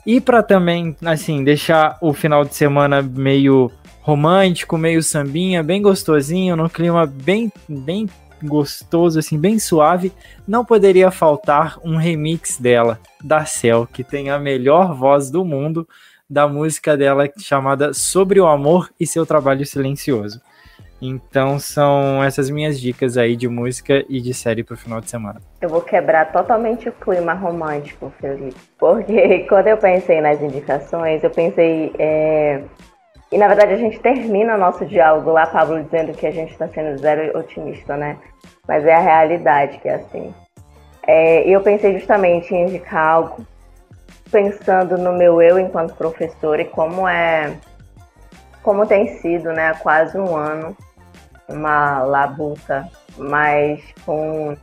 [0.04, 3.70] E para também, assim, deixar o final de semana meio
[4.08, 8.08] romântico, meio sambinha, bem gostosinho, num clima bem, bem
[8.42, 10.10] gostoso, assim, bem suave,
[10.46, 15.86] não poderia faltar um remix dela, da Cell, que tem a melhor voz do mundo
[16.28, 20.40] da música dela chamada Sobre o Amor e Seu Trabalho Silencioso.
[21.02, 25.40] Então são essas minhas dicas aí de música e de série pro final de semana.
[25.60, 28.56] Eu vou quebrar totalmente o clima romântico, Felipe.
[28.78, 32.62] Porque quando eu pensei nas indicações, eu pensei é,
[33.30, 36.68] e na verdade a gente termina nosso diálogo lá, Pablo, dizendo que a gente está
[36.68, 38.16] sendo zero otimista, né?
[38.66, 40.34] Mas é a realidade que é assim.
[41.06, 43.46] É, eu pensei justamente em indicar algo
[44.30, 47.54] pensando no meu eu enquanto professora e como é
[48.62, 50.76] como tem sido, né, há quase um ano,
[51.48, 54.54] uma labuta, mas com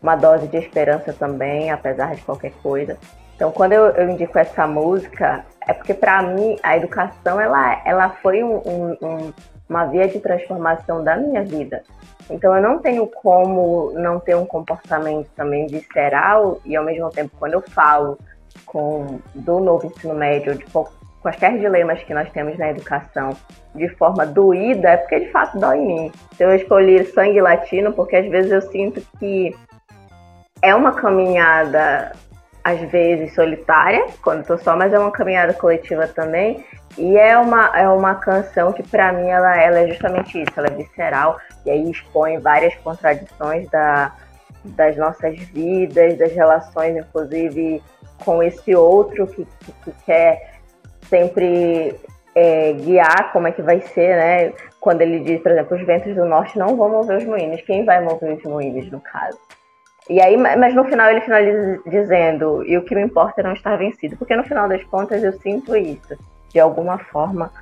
[0.00, 2.96] uma dose de esperança também, apesar de qualquer coisa.
[3.34, 8.10] Então, quando eu, eu indico essa música, é porque para mim a educação ela, ela
[8.22, 8.56] foi um,
[9.00, 9.32] um,
[9.68, 11.82] uma via de transformação da minha vida.
[12.28, 17.32] Então eu não tenho como não ter um comportamento também visceral e ao mesmo tempo
[17.38, 18.18] quando eu falo
[18.66, 20.64] com do novo ensino médio de
[21.20, 23.30] quaisquer dilemas que nós temos na educação
[23.74, 26.12] de forma doída é porque de fato dói em mim.
[26.34, 29.54] Então eu escolhi sangue latino porque às vezes eu sinto que
[30.62, 32.12] é uma caminhada
[32.62, 36.64] às vezes solitária, quando estou só, mas é uma caminhada coletiva também.
[36.98, 40.66] E é uma, é uma canção que, para mim, ela, ela é justamente isso, ela
[40.66, 44.12] é visceral, e aí expõe várias contradições da,
[44.64, 47.82] das nossas vidas, das relações, inclusive,
[48.24, 50.58] com esse outro que, que, que quer
[51.08, 51.96] sempre
[52.34, 54.52] é, guiar como é que vai ser, né?
[54.80, 57.60] Quando ele diz, por exemplo, os ventos do norte não vão mover os moinhos.
[57.62, 59.38] Quem vai mover os moinhos, no caso?
[60.08, 63.52] E aí, mas no final ele finaliza dizendo, e o que me importa é não
[63.52, 66.16] estar vencido, porque no final das contas eu sinto isso,
[66.48, 67.52] de alguma forma,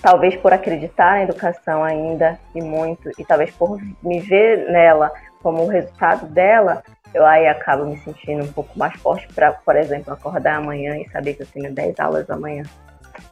[0.00, 5.64] talvez por acreditar na educação ainda e muito, e talvez por me ver nela como
[5.64, 6.82] o resultado dela,
[7.14, 11.08] eu aí acabo me sentindo um pouco mais forte para, por exemplo, acordar amanhã e
[11.10, 12.64] saber que eu tenho 10 aulas amanhã.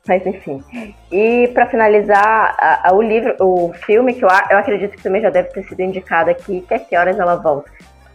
[0.07, 0.63] Mas enfim.
[1.11, 5.23] E para finalizar, a, a, o livro, o filme que eu, eu acredito que também
[5.23, 7.71] já deve ter sido indicado aqui, que é que horas ela volta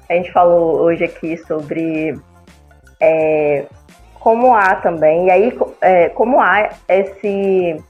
[0.10, 2.20] a gente falou hoje aqui sobre
[2.99, 3.66] é,
[4.22, 7.84] como há também, e aí é, como há esse,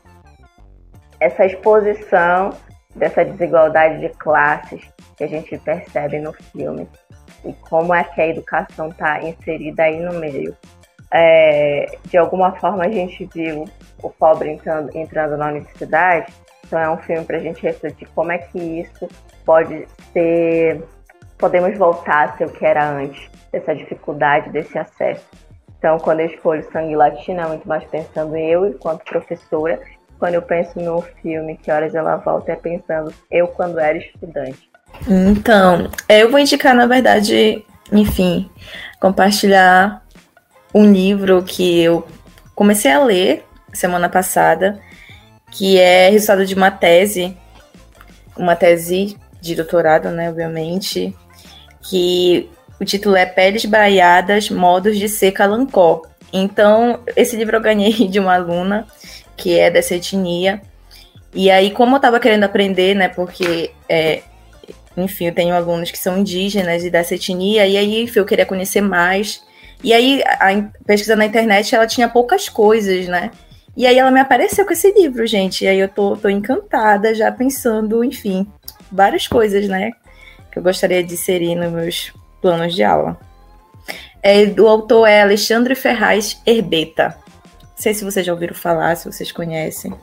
[1.19, 2.51] essa exposição
[2.95, 4.81] dessa desigualdade de classes
[5.17, 6.87] que a gente percebe no filme
[7.43, 10.55] e como é que a educação está inserida aí no meio.
[11.13, 13.65] É, de alguma forma a gente viu
[14.01, 16.31] o pobre entrando, entrando na universidade,
[16.65, 19.09] então é um filme para a gente refletir como é que isso
[19.45, 20.81] pode ser
[21.41, 25.25] podemos voltar a ser o que era antes, dessa dificuldade, desse acesso.
[25.77, 29.81] Então, quando eu escolho Sangue Latino, é muito mais pensando eu enquanto professora.
[30.19, 34.69] Quando eu penso no filme Que Horas Ela Volta, é pensando eu quando era estudante.
[35.09, 38.47] Então, eu vou indicar, na verdade, enfim,
[38.99, 40.03] compartilhar
[40.73, 42.05] um livro que eu
[42.53, 44.79] comecei a ler semana passada,
[45.49, 47.35] que é resultado de uma tese,
[48.37, 51.15] uma tese de doutorado, né, obviamente,
[51.81, 56.01] que o título é Peles Baiadas, Modos de Ser Calancó.
[56.33, 58.87] Então, esse livro eu ganhei de uma aluna
[59.35, 60.61] que é dessa etnia.
[61.33, 64.21] E aí, como eu estava querendo aprender, né, porque, é,
[64.97, 68.45] enfim, eu tenho alunos que são indígenas e dessa etnia, e aí, enfim, eu queria
[68.45, 69.41] conhecer mais.
[69.83, 73.31] E aí, a, na internet, ela tinha poucas coisas, né?
[73.75, 75.63] E aí ela me apareceu com esse livro, gente.
[75.63, 78.45] E aí eu tô, tô encantada, já pensando, enfim,
[78.91, 79.91] várias coisas, né?
[80.51, 83.17] Que eu gostaria de inserir nos meus planos de aula.
[84.23, 87.17] É, o autor é Alexandre Ferraz Herbeta.
[87.61, 89.93] Não sei se vocês já ouviram falar, se vocês conhecem.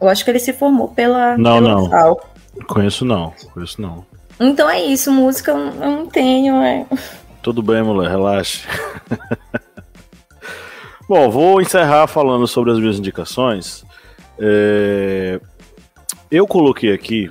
[0.00, 1.36] Eu acho que ele se formou pela.
[1.36, 2.18] Não, não.
[2.66, 4.04] Conheço não, conheço não.
[4.40, 6.56] Então é isso, música eu eu não tenho.
[6.62, 6.86] É.
[7.42, 8.66] Tudo bem, mulher, relaxe.
[11.08, 13.84] Bom, vou encerrar falando sobre as minhas indicações.
[14.38, 15.40] É,
[16.30, 17.30] Eu coloquei aqui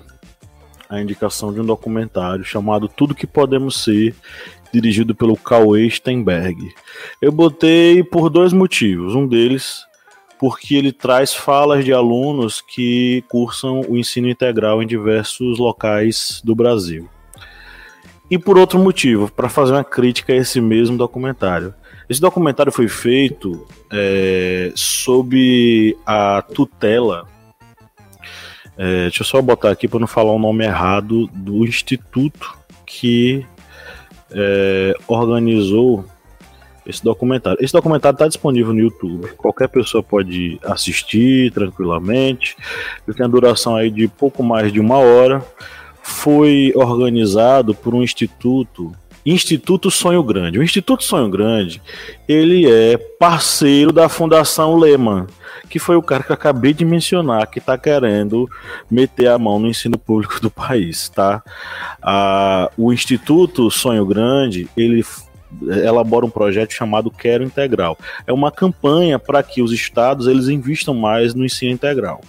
[0.89, 4.15] a indicação de um documentário chamado Tudo que Podemos Ser,
[4.73, 6.73] dirigido pelo Cauê Steinberg.
[7.21, 9.13] Eu botei por dois motivos.
[9.13, 9.85] Um deles,
[10.39, 16.55] porque ele traz falas de alunos que cursam o ensino integral em diversos locais do
[16.55, 17.07] Brasil.
[18.29, 21.73] E por outro motivo, para fazer uma crítica a esse mesmo documentário.
[22.07, 27.27] Esse documentário foi feito é, sob a tutela.
[28.81, 33.45] É, deixa eu só botar aqui para não falar o nome errado do instituto que
[34.31, 36.05] é, organizou
[36.85, 37.59] esse documentário.
[37.61, 39.27] Esse documentário está disponível no YouTube.
[39.35, 42.55] Qualquer pessoa pode assistir tranquilamente.
[43.05, 45.45] Ele tem a duração aí de pouco mais de uma hora.
[46.01, 48.93] Foi organizado por um instituto,
[49.31, 50.57] Instituto Sonho Grande.
[50.57, 51.81] O Instituto Sonho Grande,
[52.27, 55.27] ele é parceiro da Fundação Lehman,
[55.69, 58.49] que foi o cara que eu acabei de mencionar, que está querendo
[58.89, 61.43] meter a mão no ensino público do país, tá?
[62.01, 65.03] Ah, o Instituto Sonho Grande, ele
[65.61, 67.97] elabora um projeto chamado Quero Integral.
[68.25, 72.21] É uma campanha para que os estados eles investam mais no ensino integral.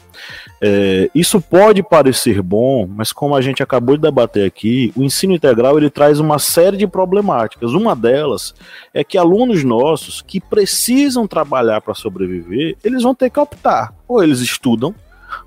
[0.61, 5.33] É, isso pode parecer bom, mas como a gente acabou de debater aqui, o ensino
[5.33, 7.73] integral ele traz uma série de problemáticas.
[7.73, 8.55] Uma delas
[8.93, 13.95] é que alunos nossos que precisam trabalhar para sobreviver, eles vão ter que optar.
[14.07, 14.95] Ou eles estudam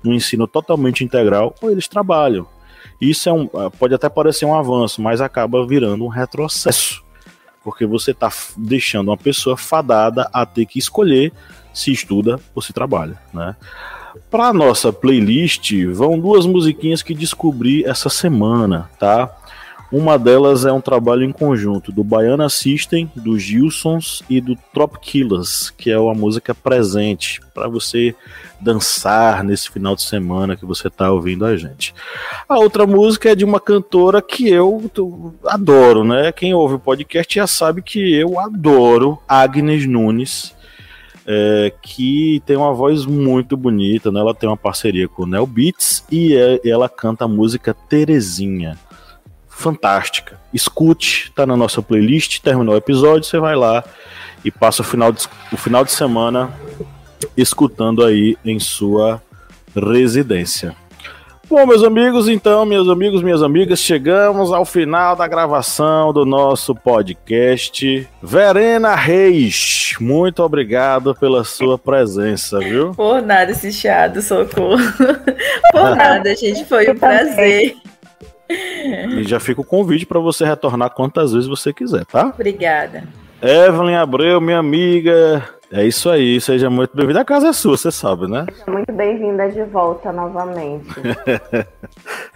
[0.02, 2.46] no ensino totalmente integral, ou eles trabalham.
[3.00, 3.46] Isso é um,
[3.78, 7.03] pode até parecer um avanço, mas acaba virando um retrocesso.
[7.64, 11.32] Porque você está deixando uma pessoa fadada a ter que escolher
[11.72, 13.56] se estuda ou se trabalha, né?
[14.30, 19.34] Para nossa playlist vão duas musiquinhas que descobri essa semana, tá?
[19.96, 24.98] Uma delas é um trabalho em conjunto do Baiana System, do Gilsons e do Trop
[24.98, 28.12] Killers, que é uma música presente para você
[28.60, 31.94] dançar nesse final de semana que você tá ouvindo a gente.
[32.48, 34.92] A outra música é de uma cantora que eu
[35.46, 36.32] adoro, né?
[36.32, 40.52] Quem ouve o podcast já sabe que eu adoro Agnes Nunes
[41.24, 44.18] é, que tem uma voz muito bonita, né?
[44.18, 48.76] Ela tem uma parceria com o Nel Beats e é- ela canta a música Terezinha.
[49.56, 50.38] Fantástica.
[50.52, 53.84] Escute, tá na nossa playlist, terminou o episódio, você vai lá
[54.44, 56.52] e passa o final de, o final de semana
[57.36, 59.22] escutando aí em sua
[59.74, 60.76] residência.
[61.48, 66.74] Bom, meus amigos, então, meus amigos, minhas amigas, chegamos ao final da gravação do nosso
[66.74, 68.08] podcast.
[68.22, 72.92] Verena Reis, muito obrigado pela sua presença, viu?
[72.94, 74.78] Por nada esse chiado, socorro.
[75.70, 76.64] Por nada, gente.
[76.64, 77.76] Foi um prazer.
[79.20, 82.26] E já fica o convite para você retornar quantas vezes você quiser, tá?
[82.34, 83.04] Obrigada.
[83.42, 87.20] Evelyn Abreu, minha amiga, é isso aí, seja muito bem-vinda.
[87.20, 88.46] A casa é sua, você sabe, né?
[88.66, 90.86] Muito bem-vinda de volta novamente.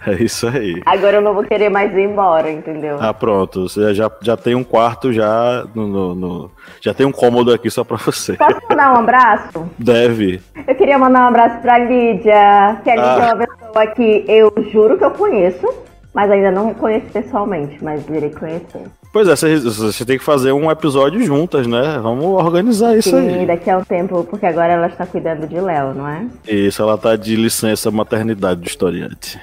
[0.07, 0.81] É isso aí.
[0.85, 2.97] Agora eu não vou querer mais ir embora, entendeu?
[3.01, 7.11] Ah, pronto, você já, já tem um quarto já no, no- no- já tem um
[7.11, 8.33] cômodo aqui só para você.
[8.33, 9.69] Posso mandar um abraço?
[9.77, 10.41] Deve.
[10.65, 13.29] Eu queria mandar um abraço pra Lídia, que a Lídia Ah.
[13.29, 15.67] é uma pessoa que eu juro que eu conheço,
[16.13, 18.83] mas ainda não conheço pessoalmente, mas irei conhecer.
[19.11, 21.99] Pois é, você, tem que fazer um episódio juntas, né?
[22.01, 23.45] Vamos organizar isso Sim, aí.
[23.45, 26.27] daqui a um tempo, porque agora ela está cuidando de Léo, não é?
[26.47, 29.39] Isso, ela tá de licença maternidade do historiante.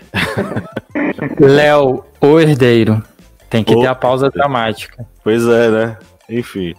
[1.41, 3.03] Léo, o herdeiro.
[3.51, 5.05] Tem que O ter a pausa dramática.
[5.23, 5.99] Pois é, né?
[6.29, 6.75] Enfim.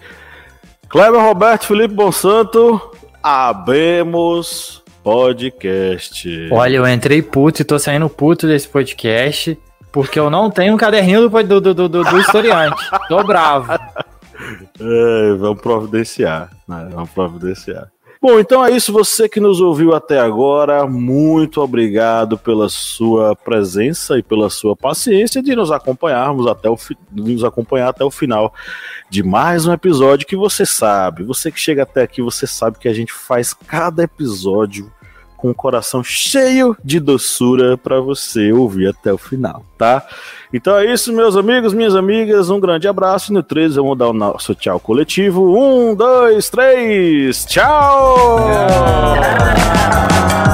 [0.88, 2.92] Kleber Roberto Felipe Bonsanto,
[3.22, 6.50] abemos podcast.
[6.52, 9.58] Olha, eu entrei puto e tô saindo puto desse podcast
[9.98, 12.78] porque eu não tenho um caderninho do, do, do, do, do historiante.
[13.10, 13.74] Tô bravo.
[14.80, 16.88] É, vamos providenciar, né?
[16.92, 17.92] Vamos providenciar.
[18.22, 18.94] Bom, então é isso.
[18.94, 25.42] Você que nos ouviu até agora, muito obrigado pela sua presença e pela sua paciência
[25.42, 26.78] de nos acompanharmos até o
[27.12, 28.54] nos acompanhar até o final
[29.10, 31.24] de mais um episódio que você sabe.
[31.24, 34.92] Você que chega até aqui, você sabe que a gente faz cada episódio
[35.38, 40.06] com o coração cheio de doçura para você ouvir até o final, tá?
[40.52, 42.50] Então é isso, meus amigos, minhas amigas.
[42.50, 43.32] Um grande abraço.
[43.32, 45.58] E no 13 vamos dar o nosso tchau coletivo.
[45.58, 47.46] Um, dois, três.
[47.46, 48.38] Tchau!
[49.18, 50.47] tchau.